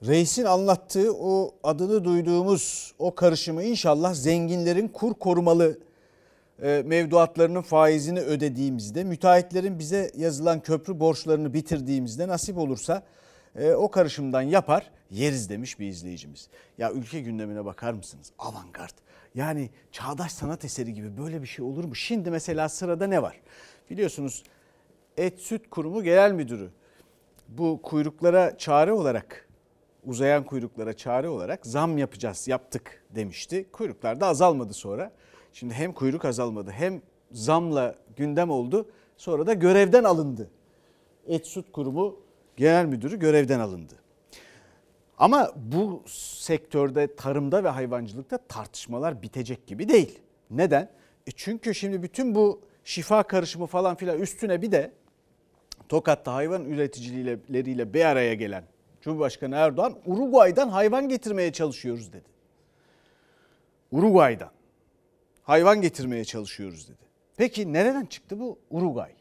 [0.07, 5.79] reisin anlattığı o adını duyduğumuz o karışımı inşallah zenginlerin kur korumalı
[6.59, 13.03] mevduatlarının faizini ödediğimizde, müteahhitlerin bize yazılan köprü borçlarını bitirdiğimizde nasip olursa
[13.57, 16.49] e, o karışımdan yapar yeriz demiş bir izleyicimiz.
[16.79, 18.33] Ya ülke gündemine bakar mısınız?
[18.39, 18.95] Avantgard.
[19.35, 21.95] Yani çağdaş sanat eseri gibi böyle bir şey olur mu?
[21.95, 23.41] Şimdi mesela sırada ne var?
[23.91, 24.43] Biliyorsunuz
[25.17, 26.71] Et Süt Kurumu Genel Müdürü
[27.49, 29.49] bu kuyruklara çare olarak
[30.05, 33.67] uzayan kuyruklara çare olarak zam yapacağız, yaptık demişti.
[33.73, 35.13] Kuyruklar da azalmadı sonra.
[35.53, 38.91] Şimdi hem kuyruk azalmadı hem zamla gündem oldu.
[39.17, 40.51] Sonra da görevden alındı.
[41.27, 42.17] Et Süt Kurumu
[42.57, 43.95] Genel Müdürü görevden alındı.
[45.19, 50.19] Ama bu sektörde tarımda ve hayvancılıkta tartışmalar bitecek gibi değil.
[50.51, 50.91] Neden?
[51.27, 54.93] E çünkü şimdi bütün bu şifa karışımı falan filan üstüne bir de
[55.89, 58.65] Tokat'ta hayvan üreticileriyle bir araya gelen
[59.01, 62.29] Cumhurbaşkanı Erdoğan Uruguay'dan hayvan getirmeye çalışıyoruz dedi.
[63.93, 64.51] Uruguay'dan
[65.43, 67.03] hayvan getirmeye çalışıyoruz dedi.
[67.37, 69.13] Peki nereden çıktı bu Uruguay?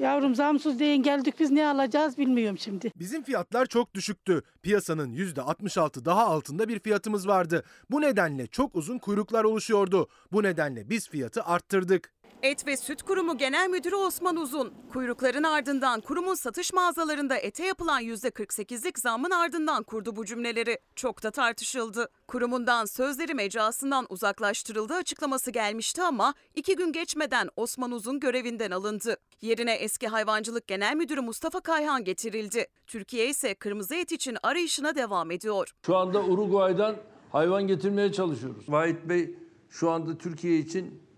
[0.00, 2.92] Yavrum zamsız deyin geldik biz ne alacağız bilmiyorum şimdi.
[2.96, 4.42] Bizim fiyatlar çok düşüktü.
[4.62, 7.64] Piyasanın %66 daha altında bir fiyatımız vardı.
[7.90, 10.08] Bu nedenle çok uzun kuyruklar oluşuyordu.
[10.32, 12.12] Bu nedenle biz fiyatı arttırdık.
[12.42, 18.02] Et ve Süt Kurumu Genel Müdürü Osman Uzun, kuyrukların ardından kurumun satış mağazalarında ete yapılan
[18.02, 20.78] %48'lik zammın ardından kurdu bu cümleleri.
[20.96, 22.08] Çok da tartışıldı.
[22.28, 29.16] Kurumundan sözleri mecrasından uzaklaştırıldı açıklaması gelmişti ama iki gün geçmeden Osman Uzun görevinden alındı.
[29.42, 32.66] Yerine eski Hayvancılık Genel Müdürü Mustafa Kayhan getirildi.
[32.86, 35.74] Türkiye ise kırmızı et için arayışına devam ediyor.
[35.86, 36.96] Şu anda Uruguay'dan
[37.32, 38.64] hayvan getirmeye çalışıyoruz.
[38.68, 39.34] Vahit Bey
[39.70, 41.09] şu anda Türkiye için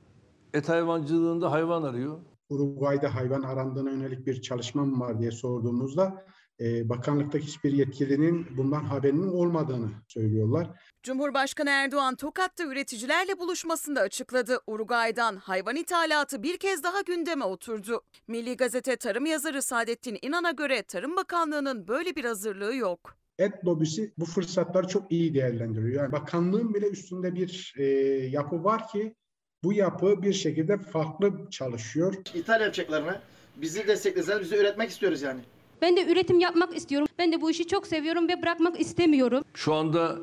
[0.55, 2.19] et hayvancılığında hayvan arıyor.
[2.49, 6.25] Uruguay'da hayvan arandığına yönelik bir çalışma mı var diye sorduğumuzda
[6.61, 10.71] e, bakanlıktaki hiçbir yetkilinin bundan haberinin olmadığını söylüyorlar.
[11.03, 14.59] Cumhurbaşkanı Erdoğan Tokat'ta üreticilerle buluşmasında açıkladı.
[14.67, 18.03] Uruguay'dan hayvan ithalatı bir kez daha gündeme oturdu.
[18.29, 23.17] Milli Gazete tarım yazarı Saadettin İnan'a göre Tarım Bakanlığı'nın böyle bir hazırlığı yok.
[23.39, 26.03] Et lobisi bu fırsatları çok iyi değerlendiriyor.
[26.03, 27.85] Yani bakanlığın bile üstünde bir e,
[28.27, 29.15] yapı var ki
[29.65, 32.15] bu yapı bir şekilde farklı çalışıyor.
[32.35, 33.21] İthal yapacaklarını
[33.57, 35.41] bizi destekleseler bizi üretmek istiyoruz yani.
[35.83, 37.09] Ben de üretim yapmak istiyorum.
[37.19, 39.45] Ben de bu işi çok seviyorum ve bırakmak istemiyorum.
[39.55, 40.19] Şu anda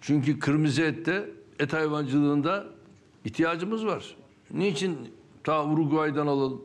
[0.00, 2.66] çünkü kırmızı ette et hayvancılığında
[3.24, 4.16] ihtiyacımız var.
[4.50, 4.98] Niçin
[5.44, 6.64] ta Uruguay'dan alalım?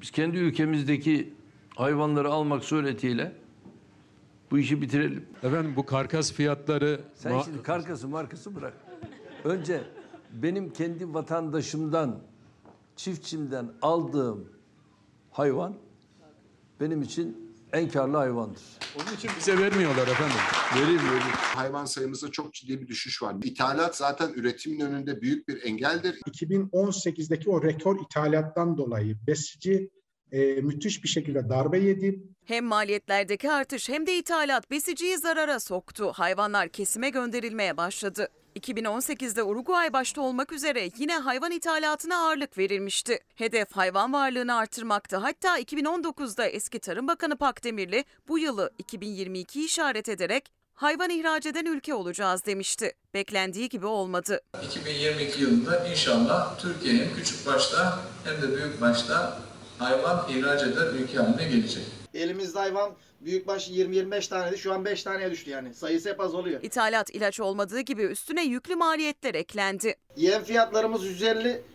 [0.00, 1.34] Biz kendi ülkemizdeki
[1.76, 3.32] hayvanları almak suretiyle
[4.50, 5.26] bu işi bitirelim.
[5.42, 7.00] Efendim bu karkas fiyatları...
[7.14, 8.74] Sen şimdi karkası markası bırak.
[9.44, 9.80] Önce
[10.42, 12.22] benim kendi vatandaşımdan,
[12.96, 14.52] çiftçimden aldığım
[15.30, 15.74] hayvan
[16.80, 18.62] benim için en karlı hayvandır.
[18.96, 20.36] Onun için bize vermiyorlar efendim.
[20.76, 21.34] Verir verir.
[21.54, 23.36] Hayvan sayımızda çok ciddi bir düşüş var.
[23.44, 26.20] İthalat zaten üretimin önünde büyük bir engeldir.
[26.30, 29.90] 2018'deki o rekor ithalattan dolayı besici
[30.32, 32.22] e, müthiş bir şekilde darbe yedi.
[32.44, 36.12] Hem maliyetlerdeki artış hem de ithalat besiciyi zarara soktu.
[36.14, 38.28] Hayvanlar kesime gönderilmeye başladı.
[38.56, 43.18] 2018'de Uruguay başta olmak üzere yine hayvan ithalatına ağırlık verilmişti.
[43.34, 45.16] Hedef hayvan varlığını artırmaktı.
[45.16, 51.94] Hatta 2019'da eski Tarım Bakanı Pakdemirli bu yılı 2022 işaret ederek hayvan ihraç eden ülke
[51.94, 52.92] olacağız demişti.
[53.14, 54.40] Beklendiği gibi olmadı.
[54.64, 59.38] 2022 yılında inşallah Türkiye hem küçük başta hem de büyük başta
[59.78, 61.84] hayvan ihraç eden ülke haline gelecek.
[62.14, 62.90] Elimizde hayvan
[63.26, 65.74] büyükbaş 20-25 taneydi şu an 5 taneye düştü yani.
[65.74, 66.62] Sayısı hep azalıyor.
[66.62, 69.94] İthalat ilaç olmadığı gibi üstüne yüklü maliyetler eklendi.
[70.16, 71.06] Yem fiyatlarımız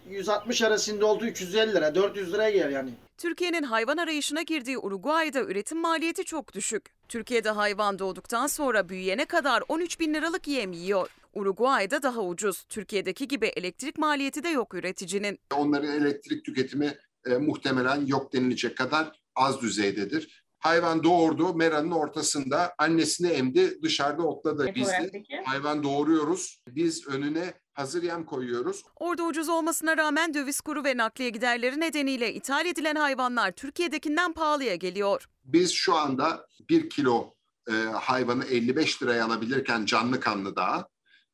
[0.09, 2.89] 150-160 arasında oldu 350 lira 400 liraya geliyor yani.
[3.17, 6.83] Türkiye'nin hayvan arayışına girdiği Uruguay'da üretim maliyeti çok düşük.
[7.09, 11.09] Türkiye'de hayvan doğduktan sonra büyüyene kadar 13 bin liralık yem yiyor.
[11.33, 12.63] Uruguay'da daha ucuz.
[12.69, 15.39] Türkiye'deki gibi elektrik maliyeti de yok üreticinin.
[15.55, 20.40] Onların elektrik tüketimi e, muhtemelen yok denilecek kadar az düzeydedir.
[20.61, 24.71] Hayvan doğurdu, meranın ortasında annesini emdi, dışarıda otladı.
[24.75, 25.11] Biz de
[25.45, 28.83] hayvan doğuruyoruz, biz önüne hazır yem koyuyoruz.
[28.95, 34.75] Orada ucuz olmasına rağmen döviz kuru ve nakliye giderleri nedeniyle ithal edilen hayvanlar Türkiye'dekinden pahalıya
[34.75, 35.29] geliyor.
[35.43, 37.33] Biz şu anda bir kilo
[37.69, 40.87] e, hayvanı 55 liraya alabilirken canlı kanlı daha.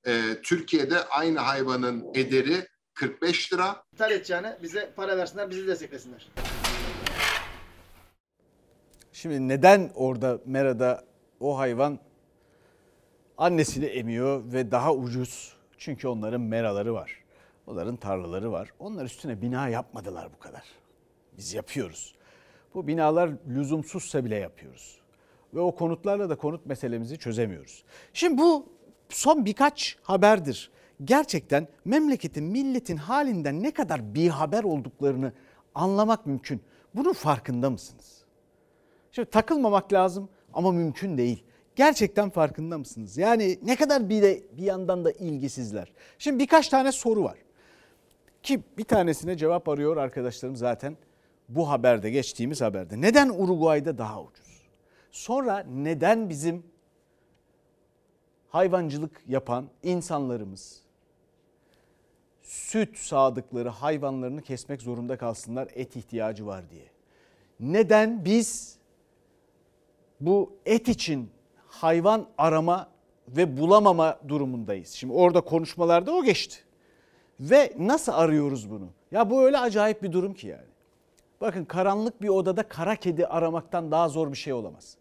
[0.08, 3.84] E, Türkiye'de aynı hayvanın ederi 45 lira.
[3.94, 6.28] İthal edeceğine bize para versinler, bizi desteklesinler.
[9.18, 11.04] Şimdi neden orada Mera'da
[11.40, 12.00] o hayvan
[13.38, 15.56] annesini emiyor ve daha ucuz?
[15.78, 17.24] Çünkü onların meraları var.
[17.68, 18.70] Onların tarlaları var.
[18.80, 20.64] Onlar üstüne bina yapmadılar bu kadar.
[21.38, 22.16] Biz yapıyoruz.
[22.74, 24.98] Bu binalar lüzumsuzsa bile yapıyoruz.
[25.54, 27.84] Ve o konutlarla da konut meselemizi çözemiyoruz.
[28.14, 28.66] Şimdi bu
[29.10, 30.72] son birkaç haberdir.
[31.04, 35.34] Gerçekten memleketin, milletin halinden ne kadar bir haber olduklarını
[35.76, 36.62] anlamak mümkün.
[36.96, 38.17] Bunun farkında mısınız?
[39.12, 41.44] Şimdi takılmamak lazım ama mümkün değil.
[41.76, 43.18] Gerçekten farkında mısınız?
[43.18, 45.94] Yani ne kadar bir de bir yandan da ilgisizler.
[46.20, 47.38] Şimdi birkaç tane soru var.
[48.44, 50.98] Ki bir tanesine cevap arıyor arkadaşlarım zaten
[51.50, 53.02] bu haberde geçtiğimiz haberde.
[53.02, 54.68] Neden Uruguay'da daha ucuz?
[55.12, 56.64] Sonra neden bizim
[58.50, 60.82] hayvancılık yapan insanlarımız
[62.42, 66.86] süt sağdıkları hayvanlarını kesmek zorunda kalsınlar et ihtiyacı var diye.
[67.60, 68.77] Neden biz
[70.20, 71.30] bu et için
[71.68, 72.88] hayvan arama
[73.28, 74.90] ve bulamama durumundayız?
[74.90, 76.58] Şimdi orada konuşmalarda o geçti.
[77.40, 78.88] Ve nasıl arıyoruz bunu?
[79.12, 80.68] Ya bu öyle acayip bir durum ki yani.
[81.42, 84.98] Bakın karanlık bir odada kara kedi aramaktan daha zor bir şey olamaz.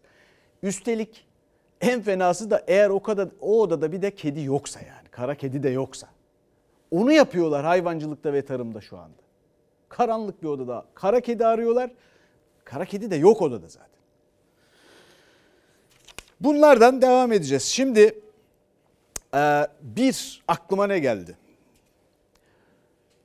[0.63, 1.27] Üstelik
[1.81, 5.63] en fenası da eğer o kadar o odada bir de kedi yoksa yani kara kedi
[5.63, 6.07] de yoksa.
[6.91, 9.21] Onu yapıyorlar hayvancılıkta ve tarımda şu anda.
[9.89, 11.91] Karanlık bir odada kara kedi arıyorlar.
[12.63, 13.96] Kara kedi de yok odada zaten.
[16.41, 17.63] Bunlardan devam edeceğiz.
[17.63, 18.19] Şimdi
[19.33, 21.37] e, bir aklıma ne geldi?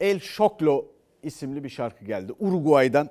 [0.00, 0.84] El Şoklo
[1.22, 2.32] isimli bir şarkı geldi.
[2.40, 3.10] Uruguay'dan.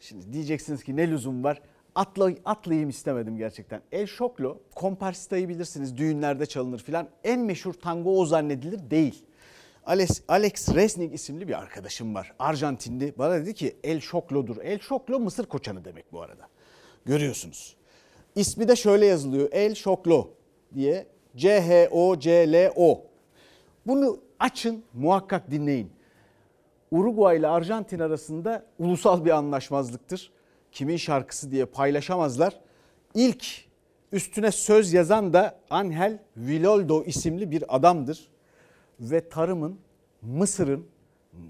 [0.00, 1.60] Şimdi diyeceksiniz ki ne lüzum var?
[1.94, 3.80] Atla, atlayayım istemedim gerçekten.
[3.92, 7.08] El Şoklo, Comparsita'yı bilirsiniz düğünlerde çalınır filan.
[7.24, 9.24] En meşhur tango o zannedilir değil.
[9.86, 12.32] Alex, Alex Resnick isimli bir arkadaşım var.
[12.38, 13.14] Arjantinli.
[13.18, 14.56] Bana dedi ki El Şoklo'dur.
[14.56, 16.48] El Şoklo Mısır koçanı demek bu arada.
[17.04, 17.77] Görüyorsunuz.
[18.34, 19.48] İsmi de şöyle yazılıyor.
[19.52, 20.30] El Şoklo
[20.74, 21.06] diye.
[21.36, 23.02] C-H-O-C-L-O.
[23.86, 25.90] Bunu açın muhakkak dinleyin.
[26.90, 30.30] Uruguay ile Arjantin arasında ulusal bir anlaşmazlıktır.
[30.72, 32.60] Kimin şarkısı diye paylaşamazlar.
[33.14, 33.46] İlk
[34.12, 38.28] üstüne söz yazan da Angel Viloldo isimli bir adamdır.
[39.00, 39.78] Ve tarımın
[40.22, 40.86] Mısır'ın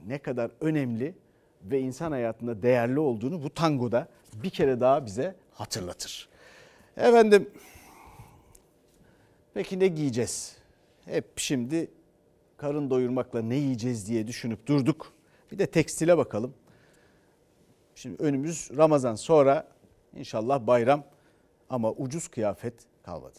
[0.06, 1.14] ne kadar önemli
[1.62, 4.08] ve insan hayatında değerli olduğunu bu tangoda
[4.42, 6.28] bir kere daha bize hatırlatır.
[6.98, 7.50] Efendim
[9.54, 10.56] peki ne giyeceğiz?
[11.04, 11.90] Hep şimdi
[12.56, 15.12] karın doyurmakla ne yiyeceğiz diye düşünüp durduk.
[15.52, 16.54] Bir de tekstile bakalım.
[17.94, 19.68] Şimdi önümüz Ramazan sonra
[20.16, 21.04] inşallah bayram
[21.70, 23.38] ama ucuz kıyafet kalmadı.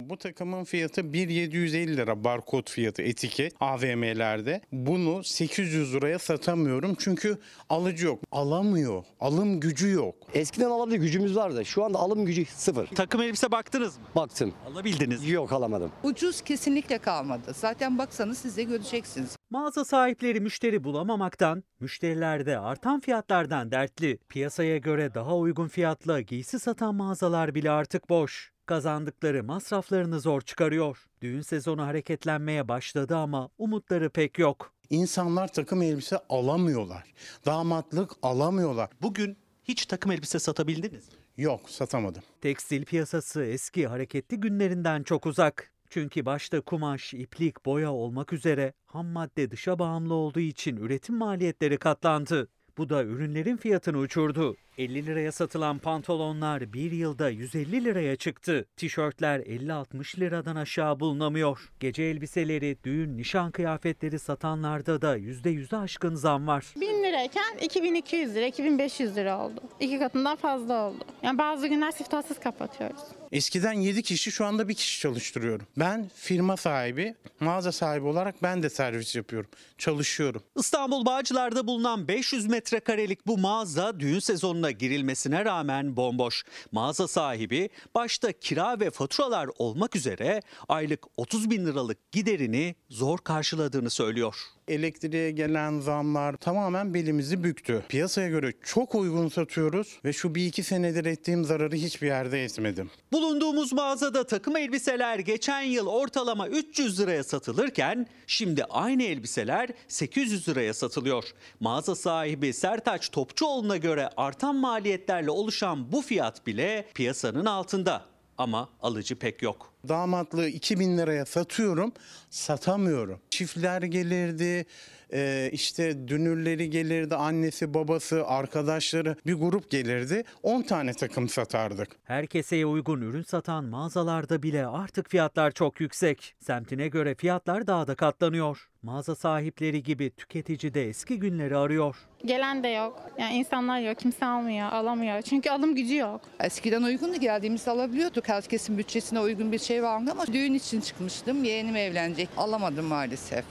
[0.00, 4.60] Bu takımın fiyatı 1.750 lira barkod fiyatı etiket AVM'lerde.
[4.72, 8.20] Bunu 800 liraya satamıyorum çünkü alıcı yok.
[8.32, 9.04] Alamıyor.
[9.20, 10.14] Alım gücü yok.
[10.34, 11.64] Eskiden alabilir gücümüz vardı.
[11.64, 12.86] Şu anda alım gücü sıfır.
[12.86, 14.04] Takım elbise baktınız mı?
[14.16, 14.54] Baktım.
[14.72, 15.28] Alabildiniz.
[15.28, 15.92] Yok alamadım.
[16.02, 17.52] Ucuz kesinlikle kalmadı.
[17.54, 19.36] Zaten baksanız siz de göreceksiniz.
[19.50, 24.18] Mağaza sahipleri müşteri bulamamaktan, müşteriler de artan fiyatlardan dertli.
[24.28, 28.57] Piyasaya göre daha uygun fiyatla giysi satan mağazalar bile artık boş.
[28.68, 31.06] Kazandıkları masraflarını zor çıkarıyor.
[31.22, 34.72] Düğün sezonu hareketlenmeye başladı ama umutları pek yok.
[34.90, 37.12] İnsanlar takım elbise alamıyorlar.
[37.46, 38.90] Damatlık alamıyorlar.
[39.02, 41.14] Bugün hiç takım elbise satabildiniz mi?
[41.36, 42.22] Yok satamadım.
[42.40, 45.72] Tekstil piyasası eski hareketli günlerinden çok uzak.
[45.90, 51.78] Çünkü başta kumaş, iplik, boya olmak üzere ham madde dışa bağımlı olduğu için üretim maliyetleri
[51.78, 52.48] katlandı.
[52.78, 54.56] Bu da ürünlerin fiyatını uçurdu.
[54.78, 58.66] 50 liraya satılan pantolonlar bir yılda 150 liraya çıktı.
[58.76, 61.70] Tişörtler 50-60 liradan aşağı bulunamıyor.
[61.80, 66.64] Gece elbiseleri, düğün, nişan kıyafetleri satanlarda da %100'e aşkın zam var.
[66.80, 69.60] 1000 lirayken 2200 lira, 2500 lira oldu.
[69.80, 71.04] İki katından fazla oldu.
[71.22, 73.00] Yani bazı günler siftahsız kapatıyoruz.
[73.32, 75.66] Eskiden 7 kişi şu anda bir kişi çalıştırıyorum.
[75.76, 79.50] Ben firma sahibi, mağaza sahibi olarak ben de servis yapıyorum.
[79.78, 80.42] Çalışıyorum.
[80.56, 86.44] İstanbul Bağcılar'da bulunan 500 metrekarelik bu mağaza düğün sezonuna girilmesine rağmen bomboş.
[86.72, 93.90] Mağaza sahibi başta kira ve faturalar olmak üzere aylık 30 bin liralık giderini zor karşıladığını
[93.90, 94.57] söylüyor.
[94.68, 97.82] Elektriğe gelen zamlar tamamen belimizi büktü.
[97.88, 102.90] Piyasaya göre çok uygun satıyoruz ve şu bir iki senedir ettiğim zararı hiçbir yerde etmedim.
[103.12, 110.74] Bulunduğumuz mağazada takım elbiseler geçen yıl ortalama 300 liraya satılırken şimdi aynı elbiseler 800 liraya
[110.74, 111.24] satılıyor.
[111.60, 119.16] Mağaza sahibi Sertaç Topçuoğlu'na göre artan maliyetlerle oluşan bu fiyat bile piyasanın altında ama alıcı
[119.16, 119.72] pek yok.
[119.88, 121.92] Damatlığı 2000 liraya satıyorum,
[122.30, 123.20] satamıyorum.
[123.30, 124.66] Çiftler gelirdi,
[125.12, 130.24] e, işte dünürleri gelirdi, annesi, babası, arkadaşları bir grup gelirdi.
[130.42, 131.88] 10 tane takım satardık.
[132.04, 136.34] Her keseye uygun ürün satan mağazalarda bile artık fiyatlar çok yüksek.
[136.40, 138.68] Semtine göre fiyatlar daha da katlanıyor.
[138.82, 141.96] Mağaza sahipleri gibi tüketici de eski günleri arıyor.
[142.24, 143.10] Gelen de yok.
[143.18, 143.98] Yani insanlar yok.
[143.98, 145.22] Kimse almıyor, alamıyor.
[145.22, 146.20] Çünkü alım gücü yok.
[146.40, 148.28] Eskiden uygundu geldiğimizde alabiliyorduk.
[148.28, 151.44] Herkesin bütçesine uygun bir şey vardı ama düğün için çıkmıştım.
[151.44, 152.28] Yeğenim evlenecek.
[152.36, 153.44] Alamadım maalesef.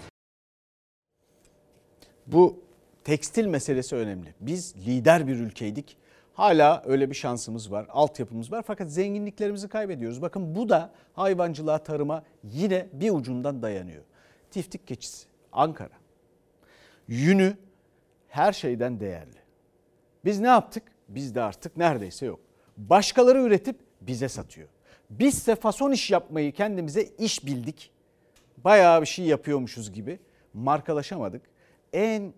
[2.27, 2.59] Bu
[3.03, 4.33] tekstil meselesi önemli.
[4.39, 5.97] Biz lider bir ülkeydik.
[6.33, 10.21] Hala öyle bir şansımız var, altyapımız var fakat zenginliklerimizi kaybediyoruz.
[10.21, 14.03] Bakın bu da hayvancılığa, tarıma yine bir ucundan dayanıyor.
[14.51, 15.93] Tiftik keçisi, Ankara.
[17.07, 17.57] Yünü
[18.27, 19.37] her şeyden değerli.
[20.25, 20.83] Biz ne yaptık?
[21.07, 22.39] Bizde artık neredeyse yok.
[22.77, 24.67] Başkaları üretip bize satıyor.
[25.09, 27.91] Bizse fason iş yapmayı kendimize iş bildik.
[28.57, 30.19] bayağı bir şey yapıyormuşuz gibi
[30.53, 31.41] markalaşamadık.
[31.93, 32.33] En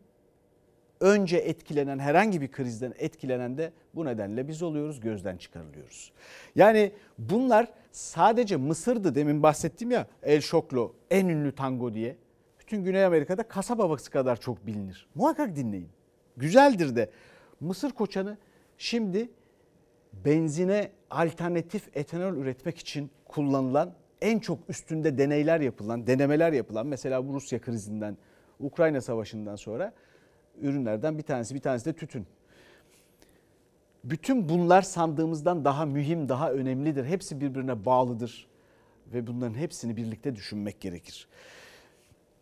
[1.00, 6.12] önce etkilenen herhangi bir krizden etkilenen de bu nedenle biz oluyoruz, gözden çıkarılıyoruz.
[6.56, 12.16] Yani bunlar sadece Mısır'dı demin bahsettim ya El Şoklo en ünlü tango diye.
[12.60, 15.08] Bütün Güney Amerika'da kasaba havası kadar çok bilinir.
[15.16, 15.90] Muhakkak dinleyin.
[16.38, 17.10] Güzeldir de.
[17.60, 18.38] Mısır koçanı
[18.78, 19.30] şimdi
[20.14, 27.34] benzine alternatif etanol üretmek için kullanılan en çok üstünde deneyler yapılan, denemeler yapılan mesela bu
[27.34, 28.18] Rusya krizinden,
[28.60, 29.94] Ukrayna savaşından sonra
[30.62, 31.56] ürünlerden bir tanesi.
[31.56, 32.28] Bir tanesi de tütün.
[34.04, 37.06] Bütün bunlar sandığımızdan daha mühim, daha önemlidir.
[37.06, 38.48] Hepsi birbirine bağlıdır
[39.14, 41.28] ve bunların hepsini birlikte düşünmek gerekir.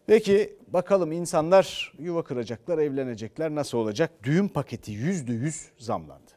[0.08, 4.12] Peki bakalım insanlar yuva kıracaklar, evlenecekler nasıl olacak?
[4.24, 6.32] Düğün paketi %100 zamlandı.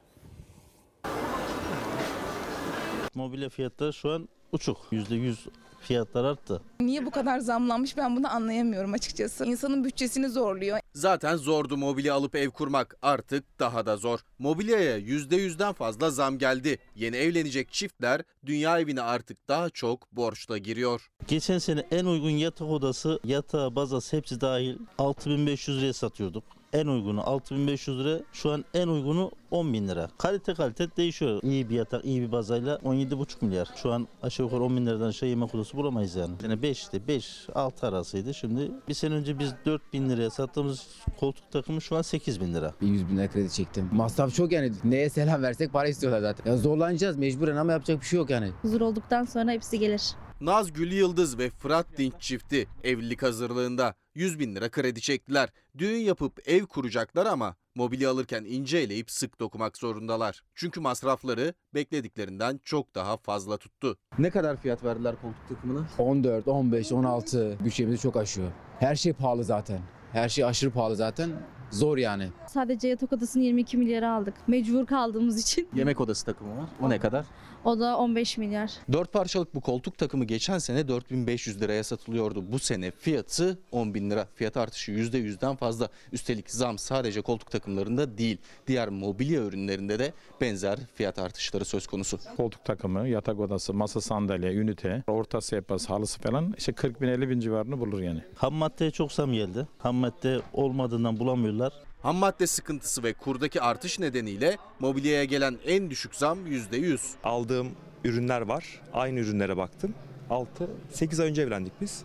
[3.14, 4.78] Mobilya fiyatları şu an uçuk.
[4.92, 5.48] %100
[5.80, 6.62] fiyatlar arttı.
[6.80, 9.44] Niye bu kadar zamlanmış ben bunu anlayamıyorum açıkçası.
[9.44, 10.78] İnsanın bütçesini zorluyor.
[10.94, 12.96] Zaten zordu mobilya alıp ev kurmak.
[13.02, 14.18] Artık daha da zor.
[14.38, 16.78] Mobilyaya %100'den fazla zam geldi.
[16.94, 21.10] Yeni evlenecek çiftler dünya evine artık daha çok borçla giriyor.
[21.28, 26.59] Geçen sene en uygun yatak odası, yatağı, bazası hepsi dahil 6500 liraya satıyorduk.
[26.72, 28.20] En uygunu 6500 lira.
[28.32, 30.08] Şu an en uygunu 10 bin lira.
[30.18, 31.40] Kalite kalite değişiyor.
[31.42, 33.68] İyi bir yatak, iyi bir bazayla 17,5 milyar.
[33.76, 36.34] Şu an aşağı yukarı 10 bin liradan aşağı yemek odası bulamayız yani.
[36.42, 38.34] Yani 5 işte 5-6 arasıydı.
[38.34, 40.86] Şimdi bir sene önce biz 4 bin liraya sattığımız
[41.20, 42.74] koltuk takımı şu an 8 bin lira.
[42.80, 43.88] 100 bin lira kredi çektim.
[43.92, 44.72] Masraf çok yani.
[44.84, 46.50] Neye selam versek para istiyorlar zaten.
[46.50, 48.50] Ya zorlanacağız mecburen ama yapacak bir şey yok yani.
[48.62, 50.02] Huzur olduktan sonra hepsi gelir.
[50.40, 55.48] Naz Gül Yıldız ve Fırat Dinç çifti evlilik hazırlığında 100 bin lira kredi çektiler.
[55.78, 60.42] Düğün yapıp ev kuracaklar ama mobilya alırken ince eleyip sık dokumak zorundalar.
[60.54, 63.96] Çünkü masrafları beklediklerinden çok daha fazla tuttu.
[64.18, 65.86] Ne kadar fiyat verdiler koltuk takımına?
[65.98, 67.58] 14, 15, 16.
[67.64, 68.52] Bütçemizi çok aşıyor.
[68.78, 69.80] Her şey pahalı zaten.
[70.12, 71.30] Her şey aşırı pahalı zaten.
[71.70, 72.28] Zor yani.
[72.46, 74.34] Sadece yatak odasını 22 milyara aldık.
[74.46, 75.68] Mecbur kaldığımız için.
[75.74, 76.68] Yemek odası takımı var.
[76.80, 77.26] O ne kadar?
[77.64, 78.72] O da 15 milyar.
[78.92, 82.52] 4 parçalık bu koltuk takımı geçen sene 4500 liraya satılıyordu.
[82.52, 84.28] Bu sene fiyatı 10 bin lira.
[84.34, 85.88] Fiyat artışı %100'den fazla.
[86.12, 88.38] Üstelik zam sadece koltuk takımlarında değil.
[88.66, 92.18] Diğer mobilya ürünlerinde de benzer fiyat artışları söz konusu.
[92.36, 97.30] Koltuk takımı, yatak odası, masa sandalye, ünite, orta sehpası, halısı falan işte 40 bin 50
[97.30, 98.22] bin civarını bulur yani.
[98.34, 99.66] Ham maddeye çok zam geldi.
[99.78, 101.72] Ham madde olmadığından bulamıyorlar.
[102.02, 106.98] Ham madde sıkıntısı ve kurdaki artış nedeniyle mobilyaya gelen en düşük zam %100.
[107.24, 107.68] Aldığım
[108.04, 108.80] ürünler var.
[108.92, 109.94] Aynı ürünlere baktım.
[110.30, 112.02] 6, 8 ay önce evlendik biz.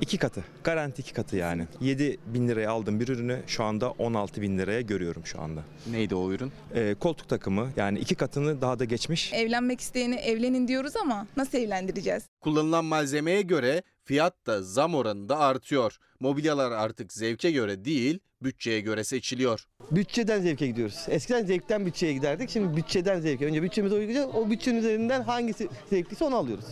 [0.00, 0.44] İki katı.
[0.64, 1.66] Garanti iki katı yani.
[1.80, 5.60] 7 bin liraya aldığım bir ürünü şu anda 16 bin liraya görüyorum şu anda.
[5.90, 6.52] Neydi o ürün?
[6.74, 9.32] Ee, koltuk takımı yani iki katını daha da geçmiş.
[9.32, 12.22] Evlenmek isteyeni evlenin diyoruz ama nasıl evlendireceğiz?
[12.40, 15.98] Kullanılan malzemeye göre fiyat da zam oranında artıyor.
[16.20, 19.66] Mobilyalar artık zevke göre değil, bütçeye göre seçiliyor.
[19.90, 21.06] Bütçeden zevke gidiyoruz.
[21.08, 22.50] Eskiden zevkten bütçeye giderdik.
[22.50, 23.46] Şimdi bütçeden zevke.
[23.46, 24.34] Önce bütçemize uygulayacağız.
[24.34, 26.64] O bütçenin üzerinden hangisi zevkliyse onu alıyoruz.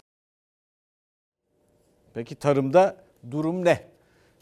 [2.14, 3.90] Peki tarımda durum ne?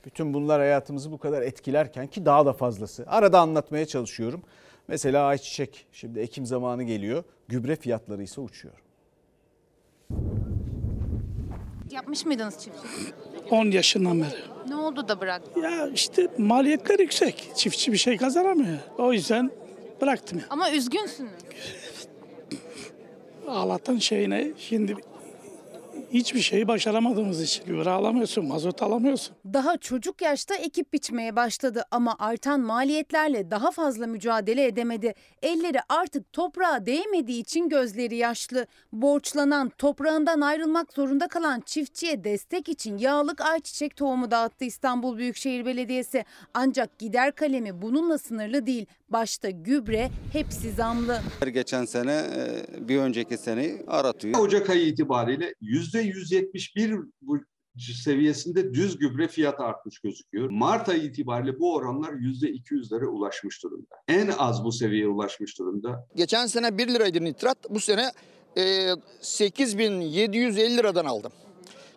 [0.04, 3.04] Bütün bunlar hayatımızı bu kadar etkilerken ki daha da fazlası.
[3.06, 4.42] Arada anlatmaya çalışıyorum.
[4.88, 7.24] Mesela ayçiçek şimdi ekim zamanı geliyor.
[7.48, 8.74] Gübre fiyatları ise uçuyor.
[11.90, 13.14] Yapmış mıydınız çiftçilik?
[13.52, 14.68] 10 yaşından beri.
[14.68, 15.62] Ne oldu da bıraktın?
[15.62, 17.50] Ya işte maliyetler yüksek.
[17.54, 18.78] Çiftçi bir şey kazanamıyor.
[18.98, 19.50] O yüzden
[20.00, 20.42] bıraktım.
[20.50, 21.30] Ama üzgünsünüz.
[23.48, 24.96] Ağlatan şeyine şimdi
[26.12, 29.36] hiçbir şeyi başaramadığımız için gübre alamıyorsun, mazot alamıyorsun.
[29.52, 35.14] Daha çocuk yaşta ekip biçmeye başladı ama artan maliyetlerle daha fazla mücadele edemedi.
[35.42, 38.66] Elleri artık toprağa değmediği için gözleri yaşlı.
[38.92, 46.24] Borçlanan, toprağından ayrılmak zorunda kalan çiftçiye destek için yağlık ayçiçek tohumu dağıttı İstanbul Büyükşehir Belediyesi.
[46.54, 48.86] Ancak gider kalemi bununla sınırlı değil.
[49.08, 51.20] Başta gübre hepsi zamlı.
[51.52, 54.38] Geçen sene e, bir önceki seneyi aratıyor.
[54.40, 57.38] Ocak ayı itibariyle %171 bu
[58.04, 60.50] seviyesinde düz gübre fiyatı artmış gözüküyor.
[60.50, 63.94] Mart ayı itibariyle bu oranlar %200'lere ulaşmış durumda.
[64.08, 66.06] En az bu seviyeye ulaşmış durumda.
[66.16, 67.58] Geçen sene 1 liraydı nitrat.
[67.70, 68.12] Bu sene
[68.56, 68.90] e,
[69.20, 71.32] 8750 liradan aldım.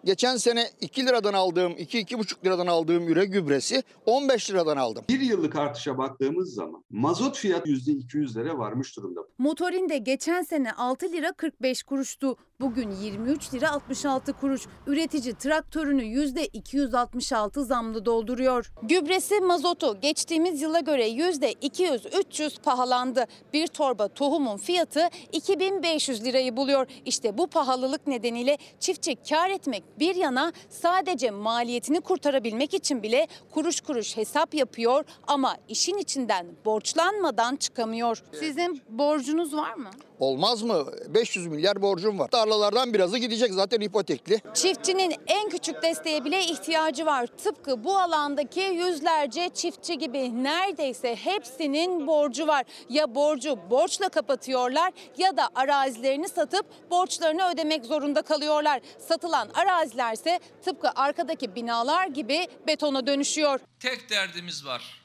[0.05, 5.03] Geçen sene 2 liradan aldığım, 2-2,5 liradan aldığım üre gübresi 15 liradan aldım.
[5.09, 9.21] Bir yıllık artışa baktığımız zaman mazot fiyat %200'lere varmış durumda.
[9.37, 12.35] Motorin de geçen sene 6 lira 45 kuruştu.
[12.61, 14.61] Bugün 23 lira 66 kuruş.
[14.87, 18.71] Üretici traktörünü %266 zamlı dolduruyor.
[18.83, 23.25] Gübresi mazotu geçtiğimiz yıla göre %200-300 pahalandı.
[23.53, 26.87] Bir torba tohumun fiyatı 2500 lirayı buluyor.
[27.05, 33.81] İşte bu pahalılık nedeniyle çiftçi kar etmek bir yana sadece maliyetini kurtarabilmek için bile kuruş
[33.81, 38.23] kuruş hesap yapıyor ama işin içinden borçlanmadan çıkamıyor.
[38.39, 39.89] Sizin borcunuz var mı?
[40.21, 40.85] Olmaz mı?
[41.07, 42.27] 500 milyar borcum var.
[42.27, 44.41] Tarlalardan birazı gidecek zaten ipotekli.
[44.53, 47.27] Çiftçinin en küçük desteğe bile ihtiyacı var.
[47.27, 52.65] Tıpkı bu alandaki yüzlerce çiftçi gibi neredeyse hepsinin borcu var.
[52.89, 58.81] Ya borcu borçla kapatıyorlar ya da arazilerini satıp borçlarını ödemek zorunda kalıyorlar.
[59.07, 63.59] Satılan arazilerse tıpkı arkadaki binalar gibi betona dönüşüyor.
[63.79, 65.01] Tek derdimiz var.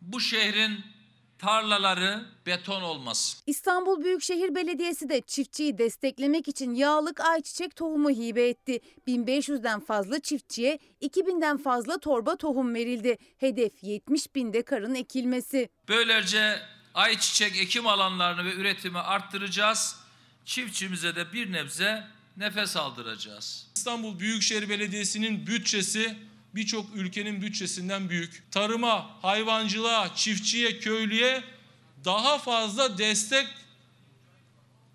[0.00, 0.99] Bu şehrin
[1.40, 3.40] tarlaları beton olmasın.
[3.46, 8.80] İstanbul Büyükşehir Belediyesi de çiftçiyi desteklemek için yağlık ayçiçek tohumu hibe etti.
[9.08, 13.18] 1500'den fazla çiftçiye 2000'den fazla torba tohum verildi.
[13.38, 15.68] Hedef 70 bin dekarın ekilmesi.
[15.88, 16.60] Böylece
[16.94, 19.96] ayçiçek ekim alanlarını ve üretimi arttıracağız.
[20.44, 23.66] Çiftçimize de bir nebze nefes aldıracağız.
[23.76, 26.16] İstanbul Büyükşehir Belediyesi'nin bütçesi
[26.54, 28.42] birçok ülkenin bütçesinden büyük.
[28.50, 31.42] Tarıma, hayvancılığa, çiftçiye, köylüye
[32.04, 33.46] daha fazla destek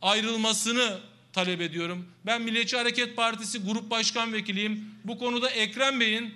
[0.02, 1.00] ayrılmasını
[1.34, 2.06] talep ediyorum.
[2.26, 4.86] Ben Milliyetçi Hareket Partisi Grup Başkan Vekiliyim.
[5.04, 6.34] Bu konuda Ekrem Bey'in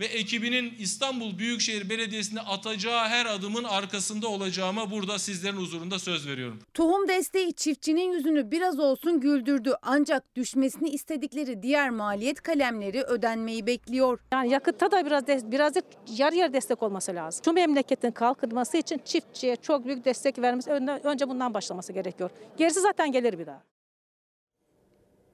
[0.00, 6.58] ve ekibinin İstanbul Büyükşehir Belediyesi'ne atacağı her adımın arkasında olacağıma burada sizlerin huzurunda söz veriyorum.
[6.74, 14.18] Tohum desteği çiftçinin yüzünü biraz olsun güldürdü ancak düşmesini istedikleri diğer maliyet kalemleri ödenmeyi bekliyor.
[14.32, 15.72] Yani yakıtta da biraz de, biraz
[16.18, 17.44] yarı yarı destek olması lazım.
[17.44, 20.70] Şu memleketin kalkınması için çiftçiye çok büyük destek vermesi
[21.04, 22.30] önce bundan başlaması gerekiyor.
[22.56, 23.62] Gerisi zaten gelir bir daha.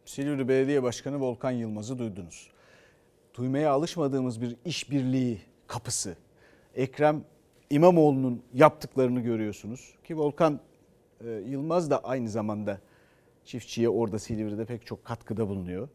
[0.04, 2.50] Silivri Belediye Başkanı Volkan Yılmaz'ı duydunuz.
[3.34, 6.16] Duymaya alışmadığımız bir işbirliği kapısı.
[6.74, 7.24] Ekrem
[7.70, 9.94] İmamoğlu'nun yaptıklarını görüyorsunuz.
[10.04, 10.60] Ki Volkan
[11.24, 12.80] e, Yılmaz da aynı zamanda
[13.44, 15.88] çiftçiye orada Silivri'de pek çok katkıda bulunuyor.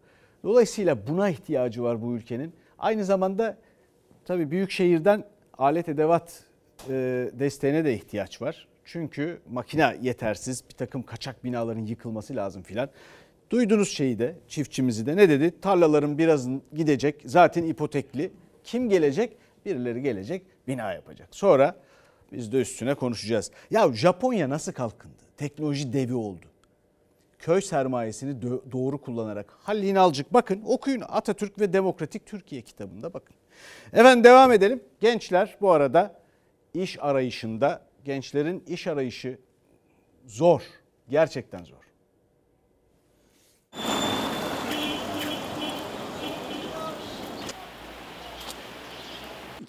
[0.43, 2.53] Dolayısıyla buna ihtiyacı var bu ülkenin.
[2.79, 3.57] Aynı zamanda
[4.25, 5.23] tabii büyük şehirden
[5.57, 6.43] alet edevat
[6.89, 6.93] e,
[7.33, 8.67] desteğine de ihtiyaç var.
[8.85, 12.89] Çünkü makine yetersiz bir takım kaçak binaların yıkılması lazım filan.
[13.49, 15.53] Duydunuz şeyi de çiftçimizi de ne dedi?
[15.61, 18.31] Tarlaların birazın gidecek zaten ipotekli.
[18.63, 19.37] Kim gelecek?
[19.65, 21.27] Birileri gelecek bina yapacak.
[21.31, 21.75] Sonra
[22.31, 23.51] biz de üstüne konuşacağız.
[23.71, 25.15] Ya Japonya nasıl kalkındı?
[25.37, 26.45] Teknoloji devi oldu.
[27.39, 28.41] Köy sermayesini
[28.71, 29.57] doğru kullanarak.
[29.63, 33.35] Halil İnalcık bakın okuyun Atatürk ve Demokratik Türkiye kitabında bakın.
[33.93, 34.83] Efendim devam edelim.
[34.99, 36.19] Gençler bu arada
[36.73, 39.37] iş arayışında gençlerin iş arayışı
[40.25, 40.61] zor.
[41.09, 41.84] Gerçekten zor.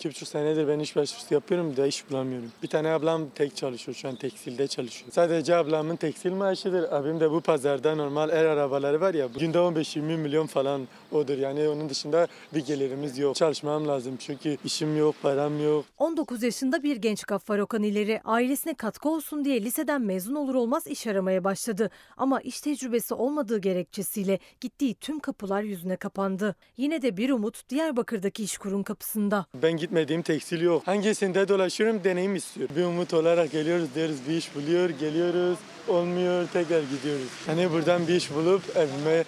[0.07, 2.53] İki buçuk senedir ben iş başvurusu yapıyorum da iş bulamıyorum.
[2.63, 5.13] Bir tane ablam tek çalışıyor şu an tekstilde çalışıyor.
[5.13, 6.93] Sadece ablamın tekstil maaşıdır.
[6.93, 11.39] Abim de bu pazarda normal el arabaları var ya günde 15-20 milyon falan odur.
[11.39, 13.37] Yani onun dışında bir gelirimiz yok.
[13.37, 15.85] Çalışmam lazım çünkü işim yok, param yok.
[15.99, 20.87] 19 yaşında bir genç Gaffar Okan ileri ailesine katkı olsun diye liseden mezun olur olmaz
[20.87, 21.91] iş aramaya başladı.
[22.17, 26.57] Ama iş tecrübesi olmadığı gerekçesiyle gittiği tüm kapılar yüzüne kapandı.
[26.77, 29.47] Yine de bir umut Diyarbakır'daki işkurun kapısında.
[29.63, 30.87] Ben gitmediğim tekstil yok.
[30.87, 32.77] Hangisinde dolaşıyorum deneyim istiyorum.
[32.79, 37.29] Bir umut olarak geliyoruz diyoruz bir iş buluyor, geliyoruz olmuyor tekrar gidiyoruz.
[37.47, 39.25] Hani buradan bir iş bulup evime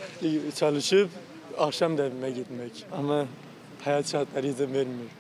[0.55, 1.11] çalışıp
[1.59, 2.87] akşam da evime gitmek.
[2.93, 3.27] Ama
[3.85, 5.11] hayat şartları izin vermiyor.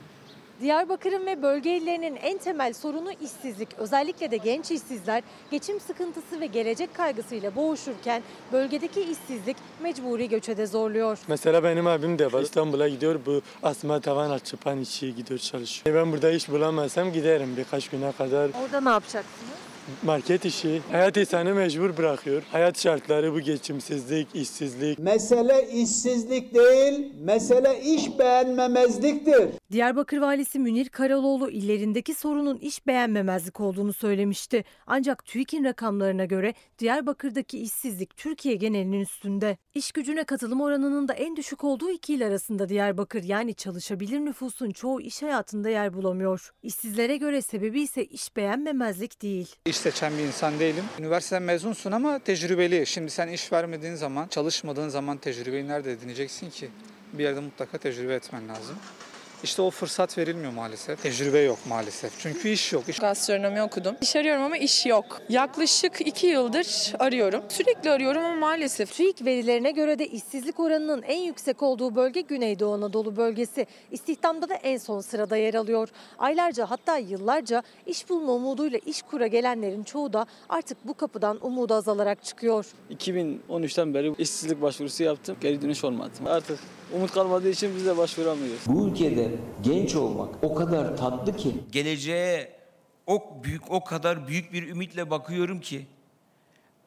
[0.61, 3.69] Diyarbakır'ın ve bölge illerinin en temel sorunu işsizlik.
[3.79, 10.67] Özellikle de genç işsizler geçim sıkıntısı ve gelecek kaygısıyla boğuşurken bölgedeki işsizlik mecburi göçe de
[10.67, 11.19] zorluyor.
[11.29, 12.43] Mesela benim abim de var.
[12.43, 15.97] İstanbul'a gidiyor bu asma tavan açıpan işi gidiyor çalışıyor.
[15.97, 18.51] Ben burada iş bulamazsam giderim birkaç güne kadar.
[18.65, 19.68] Orada ne yapacaksınız?
[20.03, 22.43] Market işi hayat insanı mecbur bırakıyor.
[22.53, 24.99] Hayat şartları bu geçimsizlik, işsizlik.
[24.99, 29.49] Mesele işsizlik değil, mesele iş beğenmemezliktir.
[29.73, 34.65] Diyarbakır valisi Münir Karaloğlu illerindeki sorunun iş beğenmemezlik olduğunu söylemişti.
[34.87, 39.57] Ancak TÜİK'in rakamlarına göre Diyarbakır'daki işsizlik Türkiye genelinin üstünde.
[39.75, 44.71] İş gücüne katılım oranının da en düşük olduğu iki il arasında Diyarbakır yani çalışabilir nüfusun
[44.71, 46.51] çoğu iş hayatında yer bulamıyor.
[46.63, 49.55] İşsizlere göre sebebi ise iş beğenmemezlik değil.
[49.67, 50.85] İş seçen bir insan değilim.
[50.99, 52.87] Üniversiteden mezunsun ama tecrübeli.
[52.87, 56.69] Şimdi sen iş vermediğin zaman, çalışmadığın zaman tecrübeyi nerede edineceksin ki?
[57.13, 58.77] Bir yerde mutlaka tecrübe etmen lazım.
[59.45, 61.03] İşte o fırsat verilmiyor maalesef.
[61.03, 62.13] Tecrübe yok maalesef.
[62.19, 62.89] Çünkü iş yok.
[62.89, 63.97] İş Gastronomi okudum.
[64.01, 65.21] İş arıyorum ama iş yok.
[65.29, 67.43] Yaklaşık iki yıldır arıyorum.
[67.49, 68.93] Sürekli arıyorum ama maalesef.
[68.97, 73.67] TÜİK verilerine göre de işsizlik oranının en yüksek olduğu bölge Güneydoğu Anadolu bölgesi.
[73.91, 75.89] İstihdamda da en son sırada yer alıyor.
[76.19, 81.75] Aylarca hatta yıllarca iş bulma umuduyla iş kura gelenlerin çoğu da artık bu kapıdan umudu
[81.75, 82.67] azalarak çıkıyor.
[82.91, 85.37] 2013'ten beri işsizlik başvurusu yaptım.
[85.41, 86.11] Geri dönüş olmadı.
[86.27, 86.59] Artık
[86.95, 88.61] umut kalmadığı için biz de başvuramıyoruz.
[88.67, 89.31] Bu ülkede
[89.63, 91.55] genç olmak o kadar tatlı ki.
[91.73, 92.53] Geleceğe
[93.07, 95.87] o büyük o kadar büyük bir ümitle bakıyorum ki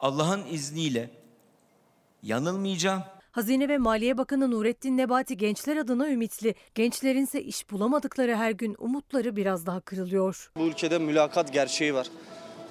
[0.00, 1.10] Allah'ın izniyle
[2.22, 3.02] yanılmayacağım.
[3.32, 6.54] Hazine ve Maliye Bakanı Nurettin Nebati gençler adına ümitli.
[6.74, 10.50] Gençlerin ise iş bulamadıkları her gün umutları biraz daha kırılıyor.
[10.56, 12.06] Bu ülkede mülakat gerçeği var.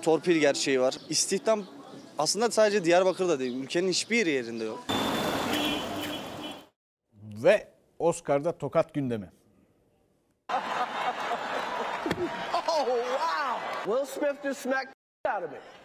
[0.02, 0.98] Torpil gerçeği var.
[1.10, 1.64] İstihdam
[2.18, 4.84] aslında sadece Diyarbakır'da değil, ülkenin hiçbir yerinde yok.
[7.44, 7.68] Ve
[8.00, 9.32] Oscar'da tokat gündemi.
[13.86, 14.94] Will Smith just smacked.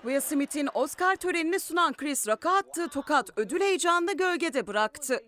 [0.03, 5.21] Will Smith'in Oscar törenini sunan Chris Rock'a attığı tokat ödül heyecanını gölgede bıraktı.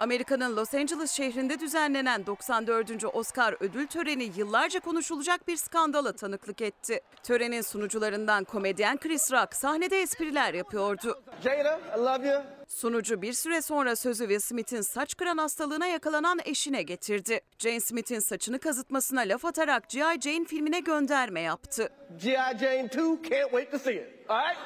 [0.00, 3.04] Amerika'nın Los Angeles şehrinde düzenlenen 94.
[3.12, 7.00] Oscar ödül töreni yıllarca konuşulacak bir skandala tanıklık etti.
[7.22, 11.22] Törenin sunucularından komedyen Chris Rock sahnede espriler yapıyordu.
[11.42, 12.42] Jada, I love you.
[12.68, 17.40] Sunucu bir süre sonra sözü Will Smith'in saç kıran hastalığına yakalanan eşine getirdi.
[17.58, 20.20] Jane Smith'in saçını kazıtmasına laf atarak G.I.
[20.20, 21.88] Jane filmine gönderme yaptı.
[22.22, 22.58] G.I.
[22.58, 22.96] Jane 2,
[23.30, 24.06] can't wait to see it.
[24.28, 24.56] All right?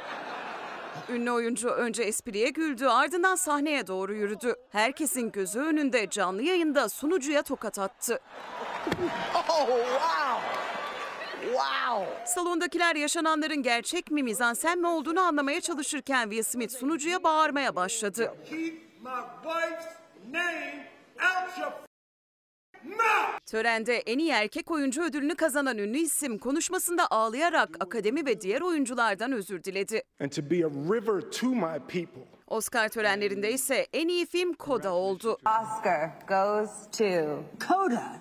[1.14, 4.54] Ünlü oyuncu önce espriye güldü ardından sahneye doğru yürüdü.
[4.72, 8.20] Herkesin gözü önünde canlı yayında sunucuya tokat attı.
[9.34, 10.60] Oh, wow.
[11.42, 12.26] Wow.
[12.26, 18.34] Salondakiler yaşananların gerçek mi mizansen mi olduğunu anlamaya çalışırken Will Smith sunucuya bağırmaya başladı.
[23.46, 29.32] Törende en iyi erkek oyuncu ödülünü kazanan ünlü isim konuşmasında ağlayarak akademi ve diğer oyunculardan
[29.32, 30.02] özür diledi.
[30.20, 32.22] and to be a river to my people.
[32.46, 35.38] Oscar törenlerinde ise en iyi film Coda oldu.
[35.46, 37.04] Oscar goes to
[37.68, 38.20] Coda.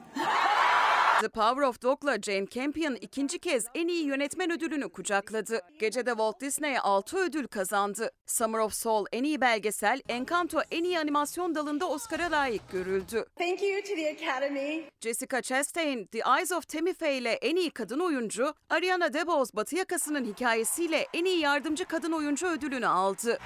[1.21, 5.61] The Power of Dog'la Jane Campion ikinci kez en iyi yönetmen ödülünü kucakladı.
[5.79, 8.11] Gecede Walt Disney 6 ödül kazandı.
[8.25, 13.25] Summer of Soul en iyi belgesel, Encanto en iyi animasyon dalında Oscar'a layık görüldü.
[13.35, 14.83] Thank you to the Academy.
[15.01, 19.75] Jessica Chastain, The Eyes of Tammy Faye ile en iyi kadın oyuncu, Ariana DeBose Batı
[19.75, 23.39] Yakası'nın hikayesiyle en iyi yardımcı kadın oyuncu ödülünü aldı.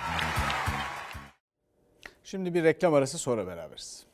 [2.23, 4.12] Şimdi bir reklam arası sonra beraberiz.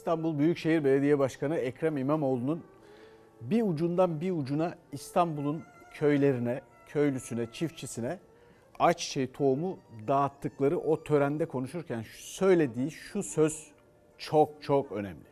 [0.00, 2.64] İstanbul Büyükşehir Belediye Başkanı Ekrem İmamoğlu'nun
[3.40, 5.62] bir ucundan bir ucuna İstanbul'un
[5.94, 8.18] köylerine, köylüsüne, çiftçisine
[8.78, 9.78] ayçiçeği tohumu
[10.08, 13.66] dağıttıkları o törende konuşurken söylediği şu söz
[14.18, 15.26] çok çok önemli.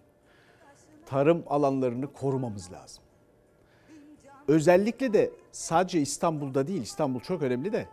[1.07, 3.05] Tarım alanlarını korumamız lazım.
[4.49, 7.89] Özellikle de sadece İstanbul'da değil, İstanbul çok önemli de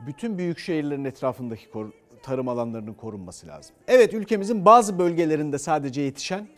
[0.00, 1.70] bütün büyük şehirlerin etrafındaki
[2.22, 3.76] tarım alanlarının korunması lazım.
[3.88, 6.48] Evet ülkemizin bazı bölgelerinde sadece yetişen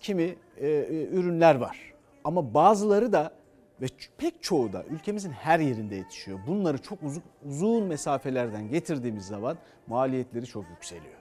[0.00, 1.94] kimi e, e, ürünler var.
[2.24, 3.32] Ama bazıları da
[3.80, 3.86] ve
[4.18, 6.38] pek çoğu da ülkemizin her yerinde yetişiyor.
[6.46, 11.14] Bunları çok uzun, uzun mesafelerden getirdiğimiz zaman maliyetleri çok yükseliyor.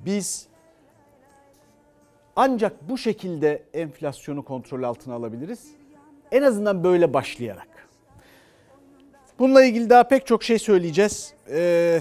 [0.00, 0.46] Biz
[2.36, 5.66] ancak bu şekilde enflasyonu kontrol altına alabiliriz.
[6.32, 7.68] En azından böyle başlayarak.
[9.38, 11.34] Bununla ilgili daha pek çok şey söyleyeceğiz.
[11.50, 11.98] Ee,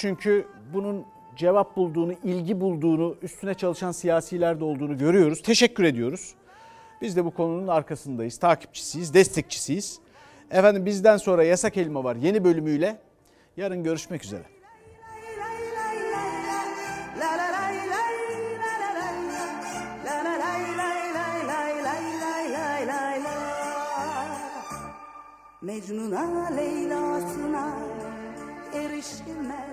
[0.00, 1.04] çünkü bunun
[1.36, 5.42] cevap bulduğunu, ilgi bulduğunu, üstüne çalışan siyasiler de olduğunu görüyoruz.
[5.42, 6.34] Teşekkür ediyoruz.
[7.02, 9.98] Biz de bu konunun arkasındayız, takipçisiyiz, destekçisiyiz.
[10.50, 12.98] Efendim bizden sonra Yasak Elma var yeni bölümüyle.
[13.56, 14.42] Yarın görüşmek üzere.
[25.62, 27.90] Mecnun'a Leyla'sına
[29.02, 29.69] sen